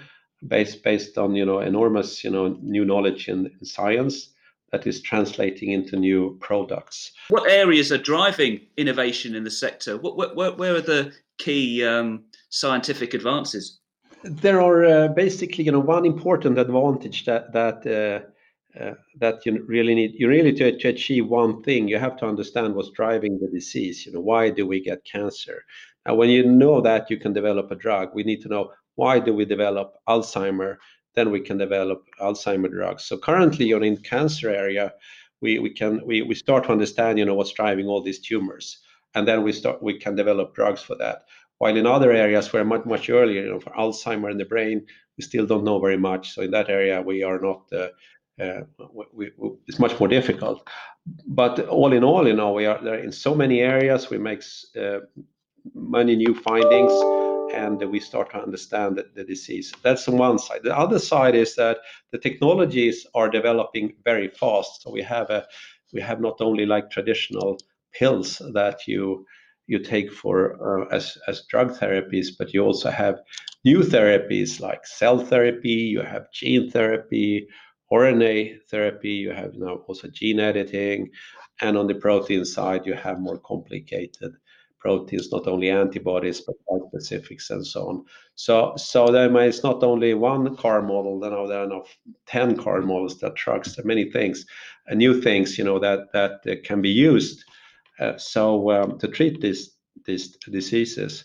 based 0.47 0.85
based 0.85 1.19
on, 1.19 1.35
you 1.35 1.45
know, 1.45 1.61
enormous, 1.61 2.23
you 2.23 2.31
know, 2.31 2.57
new 2.63 2.85
knowledge 2.85 3.29
in 3.29 3.51
science 3.65 4.31
that 4.71 4.87
is 4.87 5.03
translating 5.03 5.73
into 5.73 5.97
new 5.97 6.39
products. 6.41 7.11
What 7.29 7.51
areas 7.51 7.91
are 7.91 7.99
driving 7.99 8.61
innovation 8.77 9.35
in 9.35 9.43
the 9.43 9.51
sector? 9.51 9.97
What, 9.97 10.37
Where 10.37 10.77
are 10.77 10.81
the 10.81 11.13
key 11.39 11.85
um, 11.85 12.25
scientific 12.51 13.15
advances? 13.15 13.80
There 14.23 14.61
are 14.61 14.85
uh, 14.85 15.09
basically, 15.09 15.65
you 15.65 15.73
know, 15.73 15.81
one 15.81 16.05
important 16.05 16.59
advantage 16.59 17.25
that 17.25 17.87
uh, 17.87 18.81
uh, 18.81 19.33
you 19.45 19.65
really 19.67 19.95
need. 19.95 20.12
You 20.15 20.29
really 20.29 20.53
to 20.53 20.89
achieve 20.89 21.27
one 21.27 21.62
thing, 21.62 21.89
you 21.89 21.99
have 21.99 22.17
to 22.19 22.27
understand 22.27 22.75
what's 22.75 22.91
driving 22.91 23.39
the 23.39 23.49
disease. 23.49 24.05
You 24.05 24.12
know, 24.12 24.21
why 24.21 24.50
do 24.50 24.67
we 24.67 24.81
get 24.81 25.05
cancer? 25.05 25.62
And 26.07 26.17
when 26.19 26.29
you 26.29 26.45
know 26.45 26.81
that, 26.81 27.11
you 27.11 27.19
can 27.19 27.33
develop 27.33 27.71
a 27.71 27.77
drug. 27.77 28.11
We 28.15 28.23
need 28.23 28.43
to 28.43 28.49
know 28.49 28.73
why 28.97 29.19
do 29.19 29.33
we 29.33 29.45
develop 29.45 29.95
Alzheimer, 30.09 30.77
then 31.15 31.31
we 31.31 31.41
can 31.41 31.59
develop 31.59 32.05
Alzheimer 32.21 32.71
drugs. 32.71 33.05
So 33.05 33.17
currently, 33.19 33.67
you 33.67 33.79
know, 33.79 33.87
in 33.87 33.97
cancer 33.97 34.50
area, 34.50 34.93
we 35.41 35.71
can 35.71 36.03
start 36.35 36.65
to 36.65 36.73
understand, 36.73 37.19
you 37.19 37.25
know, 37.25 37.35
what's 37.35 37.53
driving 37.53 37.87
all 37.87 38.03
these 38.03 38.21
tumors, 38.21 38.79
and 39.15 39.27
then 39.27 39.43
we 39.43 39.99
can 39.99 40.15
develop 40.15 40.55
drugs 40.55 40.83
for 40.83 40.97
that. 40.97 41.25
While 41.61 41.76
in 41.76 41.87
other 41.87 42.11
areas, 42.11 42.52
we're 42.52 42.64
much, 42.64 42.87
much 42.87 43.11
earlier, 43.11 43.43
you 43.43 43.50
know, 43.50 43.61
for 43.61 43.71
Alzheimer 43.73 44.31
in 44.31 44.38
the 44.38 44.47
brain, 44.47 44.87
we 45.17 45.25
still 45.25 45.47
don't 45.47 45.64
know 45.64 45.79
very 45.79 45.99
much. 45.99 46.33
So 46.35 46.40
in 46.43 46.50
that 46.52 46.71
area, 46.71 47.02
we 47.02 47.23
are 47.23 47.38
not, 47.38 47.61
uh, 47.71 47.88
uh, 48.43 48.62
it's 49.69 49.79
much 49.79 50.00
more 50.00 50.09
difficult. 50.09 50.67
But 51.26 51.69
all 51.69 51.93
in 51.93 52.02
all, 52.02 52.26
you 52.26 52.35
know, 52.35 52.52
we 52.55 52.64
are 52.64 52.95
in 52.95 53.12
so 53.12 53.35
many 53.35 53.61
areas, 53.61 54.09
we 54.09 54.17
make 54.17 54.43
uh, 54.75 55.00
many 55.75 56.17
new 56.17 56.35
findings, 56.35 57.05
and 57.52 57.83
we 57.83 58.00
start 58.00 58.31
to 58.31 58.43
understand 58.43 59.02
the 59.14 59.25
disease. 59.25 59.75
That's 59.83 60.09
on 60.09 60.17
one 60.17 60.38
side. 60.38 60.62
The 60.62 60.79
other 60.85 60.99
side 60.99 61.35
is 61.35 61.57
that 61.57 61.79
the 62.11 62.19
technologies 62.19 63.07
are 63.14 63.29
developing 63.29 63.97
very 64.02 64.29
fast. 64.29 64.83
So 64.83 64.90
we 64.90 65.02
have 65.02 66.21
not 66.21 66.40
only 66.40 66.64
like 66.64 66.90
traditional 66.90 67.59
pills 67.93 68.40
that 68.55 68.87
you 68.87 69.26
take 69.79 70.12
for 70.12 70.83
uh, 70.83 70.87
as 70.95 71.17
as 71.29 71.43
drug 71.49 71.71
therapies, 71.79 72.29
but 72.39 72.53
you 72.53 72.65
also 72.65 72.91
have 72.91 73.21
new 73.65 73.81
therapies 73.81 74.61
like 74.61 74.87
cell 74.87 75.19
therapy, 75.19 75.79
you 75.95 76.03
have 76.03 76.31
gene 76.33 76.71
therapy, 76.71 77.47
RNA 77.93 78.59
therapy, 78.71 79.11
you 79.11 79.33
have 79.33 79.55
now 79.55 79.77
also 79.87 80.09
gene 80.09 80.41
editing, 80.41 81.11
and 81.61 81.77
on 81.77 81.87
the 81.87 81.95
protein 81.95 82.45
side, 82.45 82.87
you 82.87 82.95
have 82.95 83.21
more 83.21 83.39
complicated 83.39 84.33
proteins, 84.81 85.31
not 85.31 85.47
only 85.47 85.71
antibodies, 85.71 86.41
but 86.41 86.57
bispecifics 86.69 87.50
and 87.50 87.67
so 87.67 87.89
on. 87.89 88.05
So 88.35 88.75
so 88.77 89.07
there 89.09 89.31
is 89.43 89.62
not 89.62 89.83
only 89.83 90.15
one 90.15 90.57
car 90.57 90.83
model, 90.83 91.21
then 91.21 91.31
there 91.31 91.62
are 91.62 91.67
now 91.67 91.85
10 92.27 92.57
car 92.57 92.81
models 92.81 93.19
that 93.21 93.37
trucks, 93.37 93.79
many 93.85 94.11
things, 94.11 94.47
and 94.87 94.99
new 94.99 95.21
things, 95.21 95.59
you 95.59 95.65
know, 95.65 95.79
that 95.79 96.12
that 96.12 96.41
uh, 96.50 96.57
can 96.65 96.81
be 96.81 96.91
used 96.91 97.45
Um, 98.00 98.99
to 98.99 99.09
treat 99.09 99.40
these 99.40 99.76
these 100.07 100.37
diseases. 100.50 101.25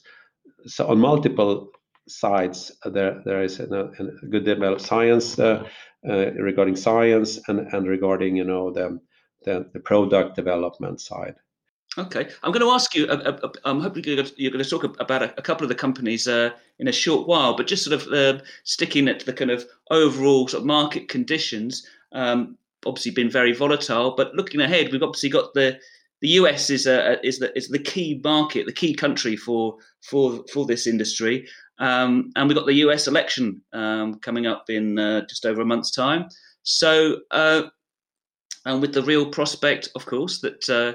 So 0.67 0.87
on 0.87 0.99
multiple 0.99 1.69
sides, 2.07 2.71
there 2.83 3.21
there 3.25 3.43
is 3.43 3.59
a 3.59 3.67
good 4.29 4.43
development 4.43 4.73
of 4.73 4.81
science 4.81 5.39
uh, 5.39 5.67
uh, 6.07 6.31
regarding 6.33 6.75
science 6.75 7.39
and 7.47 7.59
and 7.73 7.87
regarding, 7.87 8.35
you 8.35 8.43
know, 8.43 8.71
the 8.71 8.99
the 9.45 9.79
product 9.79 10.35
development 10.35 10.99
side. 10.99 11.35
Okay. 11.97 12.27
I'm 12.43 12.51
gonna 12.51 12.69
ask 12.69 12.93
you, 12.93 13.05
uh, 13.07 13.49
I'm 13.63 13.79
hoping 13.79 14.03
you're 14.35 14.51
gonna 14.51 14.65
talk 14.65 14.83
about 14.99 15.23
a 15.23 15.41
couple 15.41 15.63
of 15.63 15.69
the 15.69 15.75
companies 15.75 16.27
in 16.27 16.87
a 16.87 16.91
short 16.91 17.27
while, 17.27 17.55
but 17.55 17.67
just 17.67 17.85
sort 17.85 18.01
of 18.01 18.41
sticking 18.63 19.07
at 19.07 19.25
the 19.25 19.33
kind 19.33 19.51
of 19.51 19.65
overall 19.91 20.47
sort 20.47 20.61
of 20.61 20.67
market 20.67 21.07
conditions, 21.07 21.87
um, 22.11 22.57
obviously 22.85 23.11
been 23.11 23.29
very 23.29 23.53
volatile. 23.53 24.15
But 24.17 24.33
looking 24.33 24.61
ahead, 24.61 24.91
we've 24.91 25.03
obviously 25.03 25.29
got 25.29 25.53
the 25.53 25.79
U.S. 26.29 26.69
is 26.69 26.83
the 26.83 27.81
key 27.83 28.19
market, 28.23 28.65
the 28.65 28.73
key 28.73 28.93
country 28.93 29.35
for 29.35 29.77
this 30.67 30.87
industry. 30.87 31.47
Um, 31.79 32.31
and 32.35 32.47
we've 32.47 32.57
got 32.57 32.65
the 32.65 32.73
U.S. 32.75 33.07
election 33.07 33.61
um, 33.73 34.19
coming 34.19 34.47
up 34.47 34.65
in 34.69 34.97
uh, 34.97 35.21
just 35.27 35.45
over 35.45 35.61
a 35.61 35.65
month's 35.65 35.91
time. 35.91 36.27
So, 36.63 37.17
uh, 37.31 37.63
and 38.65 38.81
with 38.81 38.93
the 38.93 39.03
real 39.03 39.29
prospect, 39.29 39.89
of 39.95 40.05
course, 40.05 40.39
that 40.41 40.69
uh, 40.69 40.93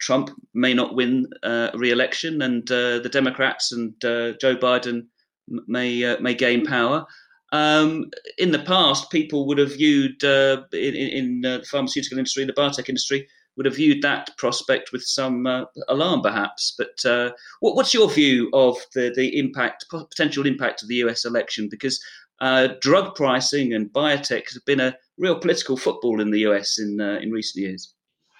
Trump 0.00 0.30
may 0.54 0.72
not 0.72 0.94
win 0.94 1.26
re-election, 1.74 2.42
and 2.42 2.66
the 2.66 3.08
Democrats 3.12 3.72
and 3.72 3.92
Joe 4.00 4.56
Biden 4.56 5.06
may 5.48 6.34
gain 6.34 6.64
power. 6.64 7.06
Um, 7.52 8.10
in 8.38 8.52
the 8.52 8.60
past, 8.60 9.10
people 9.10 9.46
would 9.46 9.58
have 9.58 9.74
viewed 9.74 10.22
in 10.22 11.40
the 11.42 11.66
pharmaceutical 11.68 12.18
industry, 12.18 12.44
the 12.44 12.52
biotech 12.52 12.88
industry, 12.88 13.28
would 13.60 13.66
have 13.66 13.76
viewed 13.76 14.00
that 14.00 14.34
prospect 14.38 14.90
with 14.90 15.02
some 15.02 15.46
uh, 15.46 15.66
alarm, 15.90 16.22
perhaps. 16.22 16.74
But 16.78 17.04
uh, 17.04 17.32
what's 17.60 17.92
your 17.92 18.10
view 18.10 18.48
of 18.54 18.78
the 18.94 19.12
the 19.14 19.38
impact, 19.38 19.84
potential 19.90 20.46
impact 20.46 20.82
of 20.82 20.88
the 20.88 20.94
U.S. 21.04 21.26
election? 21.26 21.68
Because 21.70 22.02
uh, 22.40 22.68
drug 22.80 23.14
pricing 23.14 23.74
and 23.74 23.92
biotech 23.92 24.48
has 24.50 24.62
been 24.64 24.80
a 24.80 24.96
real 25.18 25.38
political 25.38 25.76
football 25.76 26.22
in 26.22 26.30
the 26.30 26.38
U.S. 26.38 26.78
in 26.78 27.02
in 27.02 27.30
recent 27.32 27.62
years. 27.62 27.92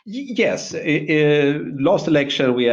Yes. 0.07 0.73
Last 0.73 2.09
election, 2.09 2.55
we 2.55 2.65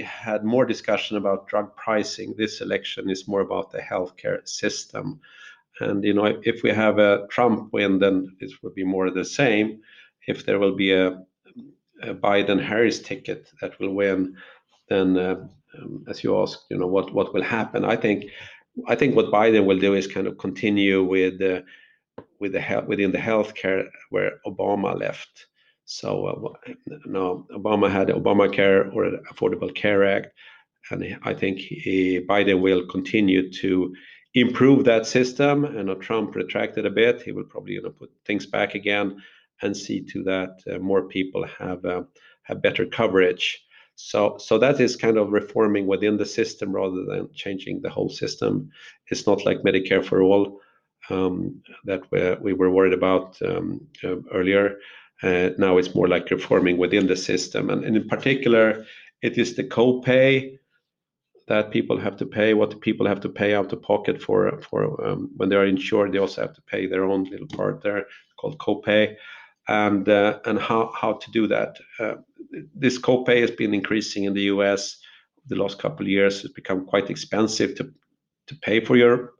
had 0.00 0.44
more 0.44 0.66
discussion 0.66 1.16
about 1.16 1.46
drug 1.46 1.76
pricing. 1.76 2.34
This 2.36 2.60
election 2.60 3.08
is 3.08 3.28
more 3.28 3.42
about 3.42 3.70
the 3.70 3.78
healthcare 3.78 4.40
system. 4.48 5.20
And, 5.78 6.02
you 6.02 6.12
know, 6.12 6.40
if 6.42 6.64
we 6.64 6.70
have 6.70 6.98
a 6.98 7.28
Trump 7.30 7.72
win, 7.72 8.00
then 8.00 8.34
it 8.40 8.50
would 8.64 8.74
be 8.74 8.82
more 8.82 9.06
of 9.06 9.14
the 9.14 9.24
same. 9.24 9.80
If 10.26 10.44
there 10.44 10.58
will 10.58 10.74
be 10.74 10.92
a 10.92 11.26
Biden-Harris 12.02 13.00
ticket 13.00 13.50
that 13.60 13.78
will 13.80 13.94
win, 13.94 14.36
then, 14.88 15.16
uh, 15.16 15.46
um, 15.78 16.04
as 16.08 16.22
you 16.22 16.40
asked, 16.40 16.66
you 16.70 16.78
know, 16.78 16.86
what 16.86 17.12
what 17.12 17.34
will 17.34 17.42
happen? 17.42 17.84
I 17.84 17.96
think 17.96 18.26
I 18.86 18.94
think 18.94 19.16
what 19.16 19.32
Biden 19.32 19.64
will 19.66 19.78
do 19.78 19.94
is 19.94 20.06
kind 20.06 20.26
of 20.26 20.38
continue 20.38 21.02
with 21.04 21.34
uh, 21.34 21.62
the 22.38 22.84
within 22.86 23.12
the 23.12 23.18
healthcare 23.18 23.88
where 24.10 24.32
Obama 24.46 24.98
left. 24.98 25.46
So, 25.84 26.26
uh, 26.26 26.72
you 26.86 27.00
know, 27.06 27.46
Obama 27.52 27.90
had 27.90 28.08
Obamacare 28.08 28.92
or 28.94 29.10
Affordable 29.32 29.74
Care 29.74 30.04
Act, 30.04 30.28
and 30.90 31.18
I 31.22 31.34
think 31.34 31.60
Biden 32.28 32.60
will 32.60 32.86
continue 32.86 33.50
to 33.52 33.94
improve 34.34 34.84
that 34.84 35.06
system. 35.06 35.64
And 35.64 36.00
Trump 36.00 36.34
retracted 36.34 36.86
a 36.86 36.90
bit. 36.90 37.22
He 37.22 37.32
will 37.32 37.44
probably, 37.44 37.74
you 37.74 37.82
know, 37.82 37.90
put 37.90 38.10
things 38.24 38.46
back 38.46 38.74
again 38.74 39.22
and 39.62 39.76
see 39.76 40.00
to 40.00 40.22
that 40.24 40.60
uh, 40.70 40.78
more 40.78 41.08
people 41.08 41.46
have 41.58 41.84
uh, 41.84 42.02
have 42.42 42.62
better 42.62 42.86
coverage. 42.86 43.62
So 43.94 44.36
so 44.38 44.58
that 44.58 44.80
is 44.80 44.96
kind 44.96 45.16
of 45.16 45.32
reforming 45.32 45.86
within 45.86 46.16
the 46.16 46.26
system 46.26 46.72
rather 46.72 47.04
than 47.04 47.32
changing 47.34 47.80
the 47.80 47.90
whole 47.90 48.10
system. 48.10 48.70
It's 49.10 49.26
not 49.26 49.46
like 49.46 49.62
Medicare 49.62 50.04
for 50.04 50.22
all 50.22 50.60
um, 51.08 51.62
that 51.84 52.02
we, 52.10 52.52
we 52.52 52.52
were 52.52 52.70
worried 52.70 52.92
about 52.92 53.40
um, 53.42 53.86
uh, 54.04 54.16
earlier. 54.32 54.78
Now 55.22 55.78
it's 55.78 55.94
more 55.94 56.08
like 56.08 56.30
reforming 56.30 56.76
within 56.76 57.06
the 57.06 57.16
system. 57.16 57.70
And 57.70 57.84
and 57.84 57.96
in 57.96 58.06
particular, 58.08 58.84
it 59.22 59.38
is 59.38 59.56
the 59.56 59.64
co-pay 59.64 60.58
that 61.48 61.70
people 61.70 61.98
have 61.98 62.16
to 62.16 62.26
pay, 62.26 62.54
what 62.54 62.80
people 62.80 63.06
have 63.06 63.20
to 63.20 63.28
pay 63.28 63.54
out 63.54 63.72
of 63.72 63.82
pocket 63.82 64.20
for 64.20 64.60
for 64.60 65.04
um, 65.06 65.30
when 65.36 65.48
they 65.48 65.56
are 65.56 65.66
insured, 65.66 66.12
they 66.12 66.18
also 66.18 66.42
have 66.42 66.54
to 66.54 66.62
pay 66.62 66.86
their 66.86 67.04
own 67.04 67.24
little 67.24 67.46
part 67.46 67.82
there, 67.82 68.06
called 68.36 68.58
co-pay, 68.58 69.16
and 69.68 70.08
uh, 70.08 70.38
how 70.58 71.18
to 71.20 71.30
do 71.30 71.46
that. 71.48 71.76
Uh, 71.98 72.14
this 72.74 72.98
co-pay 72.98 73.40
has 73.40 73.50
been 73.50 73.74
increasing 73.74 74.24
in 74.24 74.34
the 74.34 74.42
U.S. 74.42 74.98
the 75.48 75.56
last 75.56 75.78
couple 75.78 76.06
of 76.06 76.10
years, 76.10 76.44
it's 76.44 76.54
become 76.54 76.86
quite 76.86 77.10
expensive 77.10 77.74
to 77.76 78.56
pay 78.62 78.80
for 78.80 78.96
your 78.96 79.32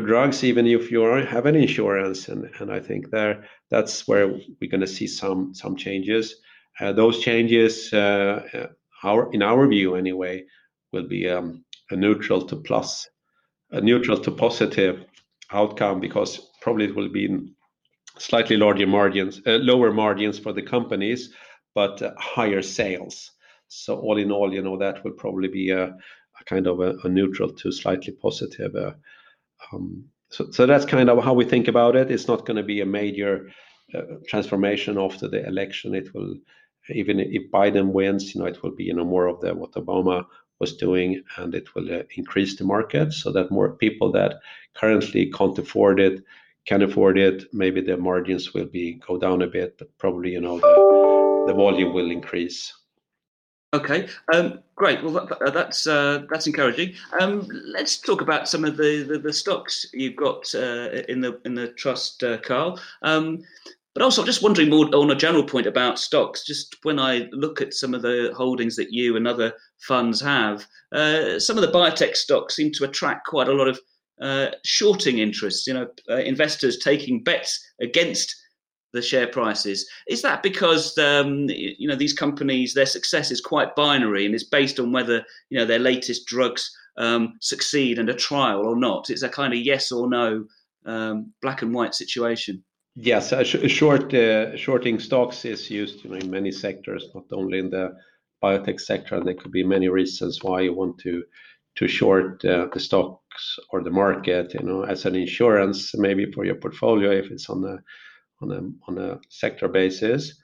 drugs, 0.00 0.44
even 0.44 0.66
if 0.66 0.90
you 0.90 1.02
have 1.02 1.46
an 1.46 1.56
insurance. 1.56 2.28
And 2.28 2.70
I 2.70 2.80
think 2.80 3.10
there 3.10 3.44
that's 3.70 4.06
where 4.08 4.28
we're 4.28 4.70
gonna 4.70 4.86
see 4.86 5.06
some 5.06 5.54
changes. 5.76 6.36
Uh, 6.78 6.92
those 6.92 7.20
changes, 7.20 7.92
in 7.92 9.42
our 9.42 9.68
view 9.68 9.94
anyway, 9.96 10.44
will 10.92 11.08
be 11.08 11.28
um, 11.28 11.64
to 11.90 12.56
plus, 12.64 13.08
a 13.72 13.80
neutral 13.80 14.18
to 14.18 14.30
positive 14.30 15.04
outcome, 15.52 16.00
because 16.00 16.50
probably 16.62 16.86
it 16.86 16.94
will 16.94 17.08
be 17.08 17.52
slightly 18.20 18.56
larger 18.56 18.86
margins, 18.86 19.40
uh, 19.46 19.52
lower 19.52 19.92
margins 19.92 20.38
for 20.38 20.52
the 20.52 20.62
companies, 20.62 21.32
but 21.74 22.02
uh, 22.02 22.12
higher 22.18 22.62
sales. 22.62 23.32
So 23.68 23.98
all 23.98 24.18
in 24.18 24.30
all, 24.30 24.52
you 24.52 24.62
know, 24.62 24.76
that 24.78 25.02
will 25.04 25.12
probably 25.12 25.48
be 25.48 25.70
a 25.70 25.96
kind 26.46 26.66
of 26.66 26.80
a 26.80 27.08
neutral 27.08 27.50
to 27.50 27.70
slightly 27.70 28.12
positive. 28.12 28.74
Uh, 28.74 28.92
um, 29.72 30.04
so 30.30 30.64
that's 30.64 30.86
kind 30.86 31.10
of 31.10 31.22
how 31.22 31.34
we 31.34 31.44
think 31.44 31.68
about 31.68 31.96
it. 31.96 32.10
It's 32.10 32.28
not 32.28 32.46
gonna 32.46 32.62
be 32.62 32.80
a 32.80 32.86
major 32.86 33.50
transformation 34.28 34.96
after 34.96 35.28
the 35.28 35.46
election. 35.46 35.94
It 35.94 36.14
will 36.14 36.36
even 36.88 37.20
if 37.20 37.50
Biden 37.50 37.92
wins, 37.92 38.34
you 38.34 38.40
know, 38.40 38.46
it 38.46 38.62
will 38.62 38.74
be, 38.74 38.84
you 38.84 38.94
know, 38.94 39.04
more 39.04 39.26
of 39.26 39.40
the 39.40 39.54
what 39.54 39.72
Obama 39.72 40.24
was 40.58 40.76
doing, 40.76 41.22
and 41.36 41.54
it 41.54 41.74
will 41.74 42.02
increase 42.16 42.56
the 42.56 42.64
market 42.64 43.12
so 43.12 43.32
that 43.32 43.50
more 43.50 43.76
people 43.76 44.12
that 44.12 44.40
currently 44.74 45.30
can't 45.30 45.58
afford 45.58 46.00
it 46.00 46.22
can 46.66 46.82
afford 46.82 47.18
it. 47.18 47.52
Maybe 47.52 47.80
the 47.80 47.96
margins 47.96 48.54
will 48.54 48.66
be 48.66 49.00
go 49.06 49.18
down 49.18 49.42
a 49.42 49.46
bit, 49.46 49.78
but 49.78 49.96
probably, 49.98 50.32
you 50.32 50.40
know, 50.40 50.58
the 51.46 51.54
volume 51.54 51.94
will 51.94 52.10
increase. 52.10 52.72
Okay, 53.72 54.08
um, 54.34 54.60
great. 54.74 55.02
Well, 55.02 55.16
uh, 55.18 55.50
that's 55.50 55.86
encouraging. 56.46 56.94
Um, 57.20 57.46
let's 57.66 57.98
talk 57.98 58.20
about 58.20 58.48
some 58.48 58.64
of 58.64 58.76
the 58.76 59.32
stocks 59.32 59.86
you've 59.92 60.16
got 60.16 60.52
uh, 60.54 61.02
in 61.08 61.20
the 61.20 61.40
in 61.44 61.54
the 61.54 61.68
trust, 61.68 62.24
uh, 62.24 62.38
Carl. 62.38 62.80
Um, 63.02 63.44
but 63.94 64.02
also 64.02 64.24
just 64.24 64.42
wondering 64.42 64.70
more 64.70 64.86
on 64.94 65.10
a 65.10 65.16
general 65.16 65.44
point 65.44 65.66
about 65.66 65.98
stocks, 65.98 66.44
just 66.44 66.76
when 66.84 67.00
I 67.00 67.28
look 67.32 67.60
at 67.60 67.74
some 67.74 67.92
of 67.92 68.02
the 68.02 68.32
holdings 68.36 68.76
that 68.76 68.92
you 68.92 69.16
and 69.16 69.26
other 69.26 69.52
funds 69.78 70.20
have, 70.20 70.66
some 70.92 71.58
of 71.58 71.62
the 71.62 71.72
biotech 71.72 72.14
stocks 72.14 72.54
seem 72.54 72.70
to 72.72 72.84
attract 72.84 73.26
quite 73.26 73.48
a 73.48 73.52
lot 73.52 73.66
of 73.66 73.80
Uh, 74.20 74.50
shorting 74.64 75.18
interests, 75.18 75.66
you 75.66 75.72
know, 75.72 75.88
uh, 76.10 76.16
investors 76.16 76.76
taking 76.76 77.22
bets 77.22 77.58
against 77.80 78.36
the 78.92 79.00
share 79.00 79.26
prices. 79.26 79.88
Is 80.08 80.20
that 80.20 80.42
because, 80.42 80.98
um, 80.98 81.48
you 81.48 81.88
know, 81.88 81.96
these 81.96 82.12
companies, 82.12 82.74
their 82.74 82.84
success 82.86 83.30
is 83.30 83.40
quite 83.40 83.74
binary, 83.76 84.26
and 84.26 84.34
it's 84.34 84.44
based 84.44 84.78
on 84.78 84.92
whether, 84.92 85.24
you 85.48 85.58
know, 85.58 85.64
their 85.64 85.78
latest 85.78 86.26
drugs 86.26 86.70
um, 86.98 87.34
succeed 87.40 87.98
in 87.98 88.10
a 88.10 88.14
trial 88.14 88.60
or 88.60 88.76
not? 88.76 89.08
It's 89.08 89.22
a 89.22 89.28
kind 89.28 89.54
of 89.54 89.60
yes 89.60 89.90
or 89.90 90.06
no, 90.06 90.44
um, 90.84 91.32
black 91.40 91.62
and 91.62 91.72
white 91.72 91.94
situation. 91.94 92.62
Yes, 92.96 93.32
short 93.68 94.12
uh, 94.12 94.54
shorting 94.56 94.98
stocks 94.98 95.46
is 95.46 95.70
used, 95.70 96.04
you 96.04 96.10
know, 96.10 96.16
in 96.16 96.30
many 96.30 96.50
sectors, 96.50 97.06
not 97.14 97.24
only 97.32 97.58
in 97.58 97.70
the 97.70 97.96
biotech 98.42 98.80
sector, 98.80 99.14
and 99.14 99.26
there 99.26 99.34
could 99.34 99.52
be 99.52 99.64
many 99.64 99.88
reasons 99.88 100.42
why 100.42 100.60
you 100.60 100.74
want 100.74 100.98
to 100.98 101.22
to 101.76 101.88
short 101.88 102.42
the 102.42 102.68
stocks 102.78 103.19
or 103.70 103.82
the 103.82 103.90
market, 103.90 104.54
you 104.54 104.60
know, 104.60 104.82
as 104.82 105.04
an 105.06 105.14
insurance, 105.14 105.94
maybe 105.94 106.30
for 106.32 106.44
your 106.44 106.56
portfolio, 106.56 107.10
if 107.10 107.30
it's 107.30 107.48
on 107.50 107.82
a 108.98 109.18
sector 109.28 109.68
basis. 109.68 110.40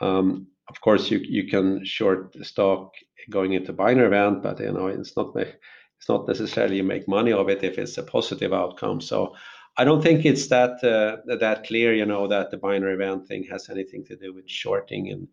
Um, 0.00 0.46
of 0.68 0.80
course, 0.80 1.10
you 1.10 1.48
can 1.48 1.84
short 1.84 2.34
stock 2.44 2.92
going 3.28 3.52
into 3.52 3.72
binary 3.72 4.06
event, 4.06 4.42
but, 4.42 4.60
you 4.60 4.72
know, 4.72 4.86
it's 4.86 5.16
not 5.16 6.28
necessarily 6.28 6.76
you 6.76 6.84
make 6.84 7.06
money 7.08 7.32
of 7.32 7.48
it 7.48 7.62
if 7.62 7.78
it's 7.78 7.98
a 7.98 8.02
positive 8.02 8.52
outcome. 8.52 9.00
So 9.00 9.34
I 9.76 9.84
don't 9.84 10.02
think 10.02 10.24
it's 10.24 10.48
that 10.48 10.82
uh, 10.82 11.60
clear, 11.66 11.94
you 11.94 12.06
know, 12.06 12.26
that 12.28 12.50
the 12.50 12.56
binary 12.56 12.94
event 12.94 13.26
thing 13.26 13.46
has 13.50 13.68
anything 13.68 14.04
to 14.06 14.16
do 14.16 14.32
with 14.32 14.48
shorting. 14.48 15.10
And 15.10 15.28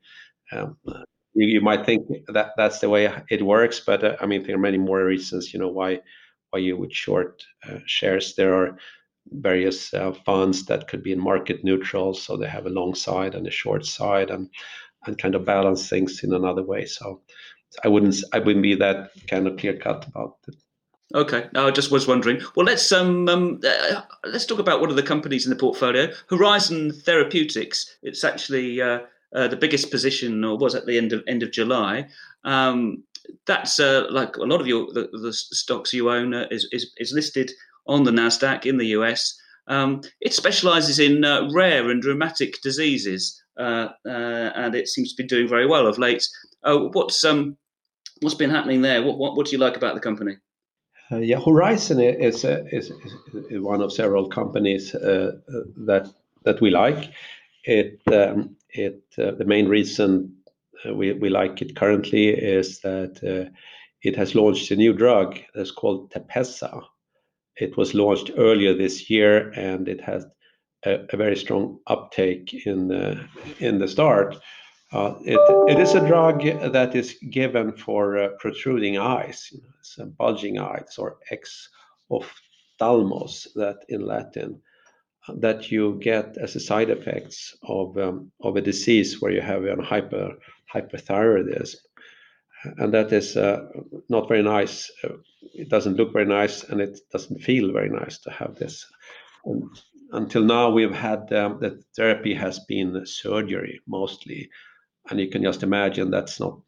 um, 0.51 0.77
you 1.33 1.61
might 1.61 1.85
think 1.85 2.07
that 2.27 2.51
that's 2.57 2.79
the 2.79 2.89
way 2.89 3.11
it 3.29 3.41
works, 3.41 3.79
but 3.79 4.03
uh, 4.03 4.15
I 4.19 4.25
mean, 4.25 4.43
there 4.43 4.55
are 4.55 4.59
many 4.59 4.77
more 4.77 5.03
reasons, 5.05 5.53
you 5.53 5.59
know, 5.59 5.69
why 5.69 5.99
you 6.57 6.77
would 6.77 6.93
short 6.93 7.43
shares. 7.85 8.35
There 8.35 8.53
are 8.53 8.77
various 9.31 9.93
funds 10.25 10.65
that 10.65 10.87
could 10.87 11.03
be 11.03 11.11
in 11.11 11.19
market 11.19 11.63
neutral, 11.63 12.13
so 12.13 12.37
they 12.37 12.47
have 12.47 12.65
a 12.65 12.69
long 12.69 12.95
side 12.95 13.35
and 13.35 13.45
a 13.47 13.51
short 13.51 13.85
side, 13.85 14.29
and 14.29 14.49
kind 15.17 15.35
of 15.35 15.45
balance 15.45 15.89
things 15.89 16.23
in 16.23 16.33
another 16.33 16.63
way. 16.63 16.85
So 16.85 17.21
I 17.83 17.87
wouldn't 17.87 18.15
I 18.33 18.39
wouldn't 18.39 18.63
be 18.63 18.75
that 18.75 19.11
kind 19.27 19.47
of 19.47 19.57
clear-cut 19.57 20.07
about 20.07 20.37
it. 20.47 20.55
Okay. 21.15 21.47
No, 21.53 21.67
I 21.67 21.71
just 21.71 21.91
was 21.91 22.07
wondering. 22.07 22.41
Well, 22.55 22.65
let's 22.65 22.91
um, 22.91 23.29
um 23.29 23.61
uh, 23.65 24.01
let's 24.25 24.45
talk 24.45 24.59
about 24.59 24.81
one 24.81 24.89
of 24.89 24.95
the 24.95 25.03
companies 25.03 25.45
in 25.45 25.49
the 25.49 25.55
portfolio, 25.55 26.11
Horizon 26.29 26.91
Therapeutics. 26.91 27.97
It's 28.01 28.23
actually 28.23 28.81
uh 28.81 28.99
the 29.33 29.57
biggest 29.57 29.91
position, 29.91 30.43
or 30.43 30.57
was 30.57 30.75
at 30.75 30.85
the 30.85 30.97
end 30.97 31.43
of 31.43 31.51
July. 31.51 32.07
That's 33.45 33.79
uh, 33.79 34.07
like 34.09 34.37
a 34.37 34.43
lot 34.43 34.61
of 34.61 34.67
your 34.67 34.87
the 34.93 35.33
stocks 35.33 35.93
you 35.93 36.09
own 36.09 36.33
is 36.33 36.67
is, 36.71 36.91
is 36.97 37.13
listed 37.13 37.51
on 37.85 38.03
the 38.03 38.11
Nasdaq 38.11 38.65
in 38.65 38.77
the 38.77 38.87
U.S. 38.87 39.39
Um, 39.67 40.01
it 40.21 40.33
specializes 40.33 40.99
in 40.99 41.25
uh, 41.25 41.49
rare 41.53 41.89
and 41.89 42.03
rheumatic 42.03 42.61
diseases, 42.61 43.41
uh, 43.57 43.89
and 44.05 44.75
it 44.75 44.87
seems 44.87 45.13
to 45.13 45.23
be 45.23 45.27
doing 45.27 45.47
very 45.47 45.67
well 45.67 45.87
of 45.87 45.97
late. 45.97 46.27
what's 46.63 47.23
um, 47.23 47.57
What's 48.21 48.35
been 48.35 48.49
happening 48.49 48.81
there? 48.81 49.03
What 49.03 49.17
what 49.17 49.35
what 49.35 49.45
do 49.45 49.51
you 49.51 49.57
like 49.57 49.77
about 49.77 49.93
the 49.93 50.01
company? 50.01 50.37
Yeah, 51.11 51.39
Horizon 51.39 51.99
is 51.99 52.43
is 52.43 52.91
one 53.51 53.81
of 53.81 53.93
several 53.93 54.27
companies 54.27 54.91
that 54.91 56.11
that 56.43 56.61
we 56.61 56.69
like. 56.69 57.11
It 57.63 58.01
um, 58.11 58.55
it 58.69 59.03
The 59.15 59.45
main 59.45 59.67
reason 59.67 60.36
Uh, 60.85 60.93
we 60.93 61.29
like 61.29 61.61
it 61.61 61.75
currently 61.75 62.29
is 62.29 62.79
that 62.81 63.19
uh, 63.23 63.49
it 64.03 64.15
has 64.15 64.35
launched 64.35 64.69
a 64.71 64.75
new 64.75 64.93
drug 64.93 65.39
that's 65.55 65.71
called 65.71 66.11
Tepezza. 66.11 66.83
It 67.55 67.77
was 67.77 67.93
launched 67.93 68.31
earlier 68.37 68.75
this 68.75 69.09
year, 69.09 69.49
and 69.51 69.87
it 69.87 70.01
has 70.01 70.25
a 70.85 71.17
very 71.17 71.35
strong 71.35 71.79
uptake 71.87 72.53
in 72.65 72.87
the 72.87 73.87
start. 73.87 74.37
Uh, 74.93 75.15
it 75.25 75.79
is 75.79 75.95
a 75.95 76.07
drug 76.07 76.43
that 76.43 76.95
is 76.95 77.17
given 77.31 77.73
for 77.73 78.29
protruding 78.39 78.97
eyes, 78.97 79.51
so 79.81 80.05
bulging 80.05 80.59
eyes 80.59 80.97
or 80.97 81.17
exophthalmos, 81.31 83.47
that 83.55 83.83
in 83.89 84.05
Latin, 84.05 84.61
that 85.39 85.71
you 85.71 85.99
get 85.99 86.37
as 86.37 86.55
a 86.55 86.59
side 86.59 86.89
effects 86.89 87.57
of 87.63 87.97
um, 87.97 88.31
a 88.43 88.61
disease 88.61 89.21
where 89.21 89.31
you 89.31 89.41
have 89.41 89.65
a 89.65 90.37
hyperthyroidism. 90.73 91.75
And 92.77 92.93
that 92.93 93.13
is 93.13 93.37
uh, 93.37 93.67
not 94.09 94.27
very 94.27 94.43
nice. 94.43 94.91
It 95.53 95.69
doesn't 95.69 95.95
look 95.95 96.11
very 96.11 96.25
nice, 96.25 96.63
and 96.63 96.81
it 96.81 96.99
doesn't 97.11 97.41
feel 97.41 97.71
very 97.71 97.89
nice 97.89 98.17
to 98.19 98.31
have 98.31 98.55
this. 98.55 98.85
Until 100.11 100.43
now, 100.43 100.69
we've 100.69 100.93
had 100.93 101.31
um, 101.33 101.59
the 101.59 101.81
therapy 101.95 102.33
has 102.33 102.59
been 102.67 103.05
surgery, 103.05 103.79
mostly, 103.87 104.49
and 105.09 105.19
you 105.19 105.29
can 105.29 105.43
just 105.43 105.63
imagine 105.63 106.09
that's 106.09 106.39
not 106.39 106.59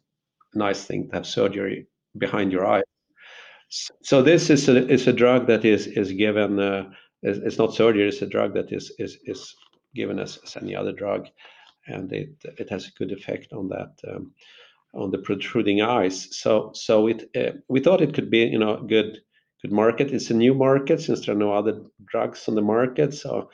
a 0.54 0.58
nice 0.58 0.84
thing 0.84 1.08
to 1.08 1.16
have 1.16 1.26
surgery 1.26 1.86
behind 2.16 2.52
your 2.52 2.66
eye. 2.66 2.82
So 4.02 4.22
this 4.22 4.50
is 4.50 4.68
a 4.68 4.88
is 4.88 5.06
a 5.06 5.12
drug 5.12 5.46
that 5.46 5.64
is 5.64 5.86
is 5.86 6.12
given. 6.12 6.58
Uh, 6.58 6.90
it's 7.22 7.58
not 7.58 7.74
surgery, 7.74 8.08
it's 8.08 8.22
a 8.22 8.26
drug 8.26 8.54
that 8.54 8.72
is 8.72 8.92
is 8.98 9.18
is 9.24 9.54
given 9.94 10.18
as 10.18 10.38
any 10.60 10.74
other 10.74 10.92
drug, 10.92 11.26
and 11.90 12.12
it 12.12 12.70
has 12.70 12.86
a 12.86 12.92
good 12.98 13.12
effect 13.12 13.52
on 13.52 13.68
that, 13.68 13.92
um, 14.08 14.32
on 14.94 15.10
the 15.10 15.18
protruding 15.18 15.82
eyes. 15.82 16.28
So 16.36 16.72
it, 17.06 17.30
uh, 17.36 17.58
we 17.68 17.80
thought 17.80 18.02
it 18.02 18.14
could 18.14 18.30
be, 18.30 18.38
you 18.38 18.58
know, 18.58 18.76
a 18.76 18.82
good 18.82 19.20
market. 19.68 20.10
It's 20.10 20.30
a 20.30 20.34
new 20.34 20.54
market 20.54 21.00
since 21.00 21.26
there 21.26 21.34
are 21.34 21.38
no 21.38 21.52
other 21.52 21.82
drugs 22.06 22.48
on 22.48 22.54
the 22.54 22.62
market, 22.62 23.14
so 23.14 23.50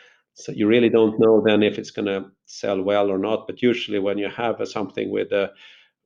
you 0.49 0.67
really 0.67 0.91
don't 0.91 1.19
know 1.19 1.43
then 1.45 1.63
if 1.63 1.79
it's 1.79 1.91
gonna 1.91 2.31
sell 2.45 2.81
well 2.83 3.11
or 3.11 3.19
not. 3.19 3.47
But 3.47 3.63
usually 3.63 3.99
when 3.99 4.19
you 4.19 4.29
have 4.29 4.61
uh, 4.61 4.67
something 4.67 5.11
with 5.11 5.33
a 5.33 5.53